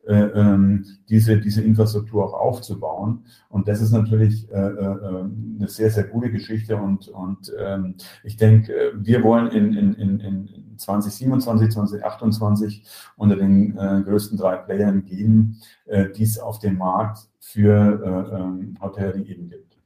diese, 1.09 1.37
diese 1.37 1.61
Infrastruktur 1.61 2.25
auch 2.25 2.33
aufzubauen. 2.33 3.25
Und 3.49 3.67
das 3.67 3.81
ist 3.81 3.91
natürlich 3.91 4.49
äh, 4.51 4.55
äh, 4.55 5.23
eine 5.59 5.67
sehr, 5.67 5.89
sehr 5.89 6.05
gute 6.05 6.31
Geschichte. 6.31 6.77
Und, 6.77 7.07
und 7.09 7.51
ähm, 7.59 7.95
ich 8.23 8.37
denke, 8.37 8.93
wir 8.95 9.23
wollen 9.23 9.47
in, 9.51 9.73
in, 9.73 9.93
in, 9.95 10.19
in 10.19 10.77
2027, 10.77 11.71
2028 11.71 12.83
unter 13.17 13.35
den 13.35 13.77
äh, 13.77 14.01
größten 14.03 14.37
drei 14.37 14.57
Playern 14.57 15.05
gehen, 15.05 15.57
äh, 15.85 16.09
die 16.09 16.23
es 16.23 16.39
auf 16.39 16.59
dem 16.59 16.77
Markt 16.77 17.19
für 17.39 18.29
äh, 18.31 18.35
ähm, 18.35 18.77
Hotellerie 18.81 19.29
eben 19.31 19.49
gibt. 19.49 19.77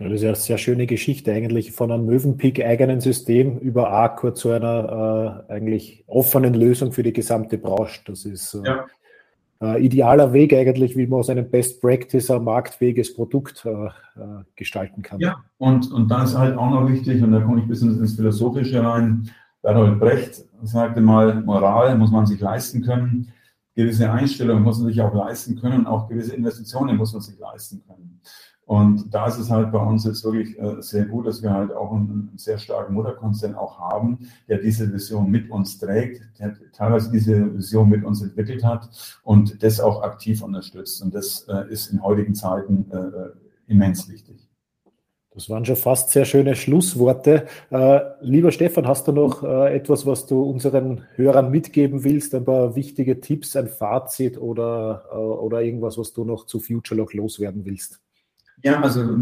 Ja, 0.00 0.08
das 0.08 0.16
ist 0.16 0.22
ja 0.22 0.28
eine 0.30 0.36
sehr 0.36 0.58
schöne 0.58 0.86
Geschichte 0.86 1.32
eigentlich 1.32 1.70
von 1.70 1.92
einem 1.92 2.06
Mövenpick 2.06 2.64
eigenen 2.64 3.00
System 3.00 3.58
über 3.58 3.90
Arcor 3.90 4.34
zu 4.34 4.50
einer 4.50 5.46
äh, 5.48 5.52
eigentlich 5.52 6.02
offenen 6.08 6.54
Lösung 6.54 6.90
für 6.90 7.04
die 7.04 7.12
gesamte 7.12 7.58
Branche. 7.58 8.00
Das 8.04 8.24
ist 8.24 8.54
äh, 8.54 8.66
ja 8.66 8.86
äh, 9.62 9.84
idealer 9.84 10.32
Weg 10.32 10.52
eigentlich, 10.52 10.96
wie 10.96 11.06
man 11.06 11.20
aus 11.20 11.30
einem 11.30 11.50
Best 11.50 11.80
Practice 11.80 12.30
ein 12.30 12.44
marktfähiges 12.44 13.14
Produkt 13.14 13.64
äh, 13.64 13.70
äh, 13.70 13.90
gestalten 14.56 15.02
kann. 15.02 15.20
Ja, 15.20 15.36
und, 15.58 15.90
und 15.92 16.08
dann 16.10 16.24
ist 16.24 16.36
halt 16.36 16.56
auch 16.56 16.70
noch 16.70 16.88
wichtig, 16.88 17.22
und 17.22 17.32
da 17.32 17.40
komme 17.40 17.58
ich 17.58 17.64
ein 17.64 17.68
bisschen 17.68 17.98
ins 17.98 18.16
Philosophische 18.16 18.82
rein, 18.84 19.30
Bertolt 19.62 19.98
Brecht 19.98 20.44
sagte 20.62 21.00
mal, 21.00 21.42
Moral 21.42 21.96
muss 21.96 22.10
man 22.10 22.26
sich 22.26 22.40
leisten 22.40 22.82
können, 22.82 23.32
gewisse 23.74 24.10
Einstellungen 24.10 24.62
muss 24.62 24.78
man 24.78 24.88
sich 24.88 25.00
auch 25.00 25.14
leisten 25.14 25.56
können, 25.56 25.86
auch 25.86 26.08
gewisse 26.08 26.34
Investitionen 26.34 26.96
muss 26.96 27.12
man 27.12 27.22
sich 27.22 27.38
leisten 27.38 27.82
können. 27.86 28.03
Und 28.66 29.12
da 29.12 29.26
ist 29.26 29.38
es 29.38 29.50
halt 29.50 29.72
bei 29.72 29.78
uns 29.78 30.04
jetzt 30.04 30.24
wirklich 30.24 30.58
äh, 30.58 30.80
sehr 30.80 31.04
gut, 31.04 31.26
dass 31.26 31.42
wir 31.42 31.52
halt 31.52 31.72
auch 31.72 31.92
einen, 31.92 32.32
sehr 32.36 32.58
starken 32.58 32.94
Mutterkonzern 32.94 33.54
auch 33.54 33.78
haben, 33.78 34.30
der 34.48 34.58
diese 34.58 34.90
Vision 34.92 35.30
mit 35.30 35.50
uns 35.50 35.78
trägt, 35.78 36.22
der 36.38 36.54
teilweise 36.72 37.10
diese 37.10 37.54
Vision 37.54 37.90
mit 37.90 38.04
uns 38.04 38.22
entwickelt 38.22 38.64
hat 38.64 38.88
und 39.22 39.62
das 39.62 39.80
auch 39.80 40.02
aktiv 40.02 40.42
unterstützt. 40.42 41.02
Und 41.02 41.14
das 41.14 41.46
äh, 41.48 41.70
ist 41.70 41.92
in 41.92 42.02
heutigen 42.02 42.34
Zeiten 42.34 42.86
äh, 42.90 43.70
immens 43.70 44.10
wichtig. 44.10 44.48
Das 45.32 45.50
waren 45.50 45.64
schon 45.64 45.76
fast 45.76 46.10
sehr 46.10 46.26
schöne 46.26 46.54
Schlussworte. 46.54 47.46
Lieber 48.20 48.52
Stefan, 48.52 48.86
hast 48.86 49.08
du 49.08 49.12
noch 49.12 49.42
etwas, 49.42 50.06
was 50.06 50.26
du 50.26 50.40
unseren 50.44 51.06
Hörern 51.16 51.50
mitgeben 51.50 52.04
willst? 52.04 52.36
Ein 52.36 52.44
paar 52.44 52.76
wichtige 52.76 53.20
Tipps, 53.20 53.56
ein 53.56 53.66
Fazit 53.66 54.38
oder, 54.38 55.12
oder 55.12 55.60
irgendwas, 55.60 55.98
was 55.98 56.12
du 56.12 56.24
noch 56.24 56.46
zu 56.46 56.60
FutureLog 56.60 57.14
loswerden 57.14 57.64
willst? 57.64 58.03
Ja, 58.64 58.80
also 58.80 59.18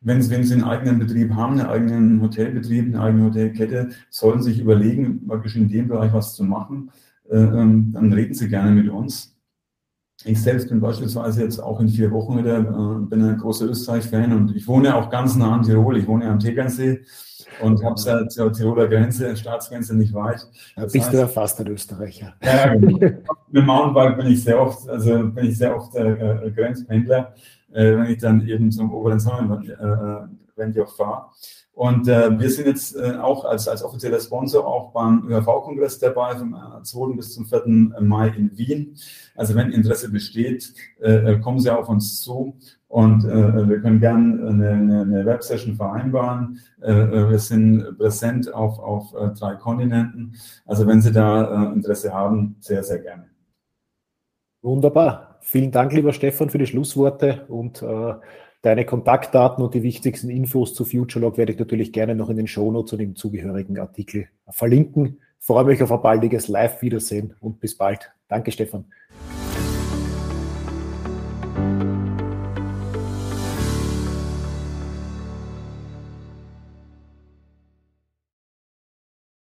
wenn 0.00 0.22
Sie, 0.22 0.30
wenn 0.30 0.44
Sie 0.44 0.54
einen 0.54 0.64
eigenen 0.64 1.00
Betrieb 1.00 1.34
haben, 1.34 1.58
einen 1.58 1.68
eigenen 1.68 2.22
Hotelbetrieb, 2.22 2.86
eine 2.86 3.02
eigene 3.02 3.24
Hotelkette, 3.24 3.90
sollen 4.10 4.40
Sie 4.40 4.52
sich 4.52 4.60
überlegen, 4.60 5.26
praktisch 5.26 5.56
in 5.56 5.68
dem 5.68 5.88
Bereich 5.88 6.12
was 6.12 6.36
zu 6.36 6.44
machen, 6.44 6.90
äh, 7.28 7.36
ähm, 7.36 7.90
dann 7.92 8.12
reden 8.12 8.34
Sie 8.34 8.48
gerne 8.48 8.70
mit 8.70 8.88
uns. 8.88 9.36
Ich 10.24 10.40
selbst 10.40 10.68
bin 10.68 10.80
beispielsweise 10.80 11.42
jetzt 11.42 11.58
auch 11.58 11.80
in 11.80 11.88
vier 11.88 12.10
Wochen 12.12 12.38
wieder, 12.38 12.58
äh, 12.58 13.04
bin 13.06 13.22
ein 13.22 13.36
großer 13.36 13.66
Österreich-Fan 13.66 14.32
und 14.32 14.54
ich 14.54 14.68
wohne 14.68 14.94
auch 14.94 15.10
ganz 15.10 15.34
nah 15.34 15.54
an 15.54 15.62
Tirol. 15.62 15.96
Ich 15.96 16.06
wohne 16.06 16.30
am 16.30 16.38
Tegernsee 16.38 17.00
und 17.60 17.82
habe 17.84 17.98
seit 17.98 18.30
zur 18.30 18.52
Tiroler 18.52 18.88
Grenze, 18.88 19.36
Staatsgrenze 19.36 19.96
nicht 19.96 20.14
weit. 20.14 20.46
Das 20.76 20.92
bist 20.92 21.06
heißt, 21.06 21.14
du 21.14 21.18
ja 21.18 21.26
fast 21.26 21.60
ein 21.60 21.68
Österreicher. 21.68 22.34
Ja, 22.42 22.74
genau. 22.74 22.98
mit 23.50 23.66
Mountainbike 23.66 24.16
bin 24.16 24.26
ich 24.28 24.42
sehr 24.42 24.60
oft, 24.60 24.88
also 24.88 25.30
bin 25.30 25.46
ich 25.46 25.58
sehr 25.58 25.76
oft 25.76 25.94
äh, 25.96 26.50
Grenzpendler 26.54 27.34
äh, 27.34 27.65
wenn 27.82 28.06
ich 28.06 28.18
dann 28.18 28.46
eben 28.46 28.70
zum 28.72 28.92
oberen 28.92 29.20
Sonnenwende 29.20 30.84
auch 30.84 30.96
fahre. 30.96 31.26
Und 31.76 32.08
äh, 32.08 32.40
wir 32.40 32.48
sind 32.48 32.66
jetzt 32.68 32.96
äh, 32.96 33.18
auch 33.20 33.44
als, 33.44 33.68
als 33.68 33.82
offizieller 33.82 34.18
Sponsor 34.18 34.66
auch 34.66 34.92
beim 34.92 35.28
ÖHV-Kongress 35.28 35.98
dabei 35.98 36.34
vom 36.34 36.56
2. 36.82 37.16
bis 37.16 37.34
zum 37.34 37.44
4. 37.44 38.00
Mai 38.00 38.28
in 38.28 38.56
Wien. 38.56 38.96
Also 39.34 39.54
wenn 39.54 39.70
Interesse 39.72 40.10
besteht, 40.10 40.72
äh, 41.02 41.34
äh, 41.34 41.38
kommen 41.38 41.58
Sie 41.58 41.68
auf 41.68 41.90
uns 41.90 42.22
zu 42.22 42.56
und 42.88 43.26
äh, 43.26 43.68
wir 43.68 43.80
können 43.82 44.00
gerne 44.00 44.48
eine, 44.48 44.70
eine, 44.70 45.00
eine 45.02 45.26
Websession 45.26 45.76
vereinbaren. 45.76 46.60
Äh, 46.80 46.92
äh, 46.92 47.28
wir 47.28 47.38
sind 47.38 47.98
präsent 47.98 48.54
auf, 48.54 48.78
auf 48.78 49.12
äh, 49.12 49.34
drei 49.38 49.56
Kontinenten. 49.56 50.34
Also 50.64 50.86
wenn 50.86 51.02
Sie 51.02 51.12
da 51.12 51.72
äh, 51.72 51.74
Interesse 51.74 52.10
haben, 52.10 52.56
sehr, 52.60 52.82
sehr 52.84 53.00
gerne. 53.00 53.26
Wunderbar. 54.62 55.25
Vielen 55.48 55.70
Dank, 55.70 55.92
lieber 55.92 56.12
Stefan, 56.12 56.50
für 56.50 56.58
die 56.58 56.66
Schlussworte 56.66 57.44
und 57.46 57.80
äh, 57.80 58.14
deine 58.62 58.84
Kontaktdaten 58.84 59.62
und 59.62 59.74
die 59.74 59.84
wichtigsten 59.84 60.28
Infos 60.28 60.74
zu 60.74 60.84
FutureLog 60.84 61.38
werde 61.38 61.52
ich 61.52 61.58
natürlich 61.60 61.92
gerne 61.92 62.16
noch 62.16 62.30
in 62.30 62.36
den 62.36 62.48
Shownotes 62.48 62.94
und 62.94 63.00
im 63.00 63.14
zugehörigen 63.14 63.78
Artikel 63.78 64.26
verlinken. 64.48 65.20
Ich 65.38 65.46
freue 65.46 65.64
mich 65.64 65.80
auf 65.84 65.92
ein 65.92 66.02
baldiges 66.02 66.48
Live-Wiedersehen 66.48 67.34
und 67.38 67.60
bis 67.60 67.76
bald. 67.76 68.10
Danke, 68.26 68.50
Stefan. 68.50 68.86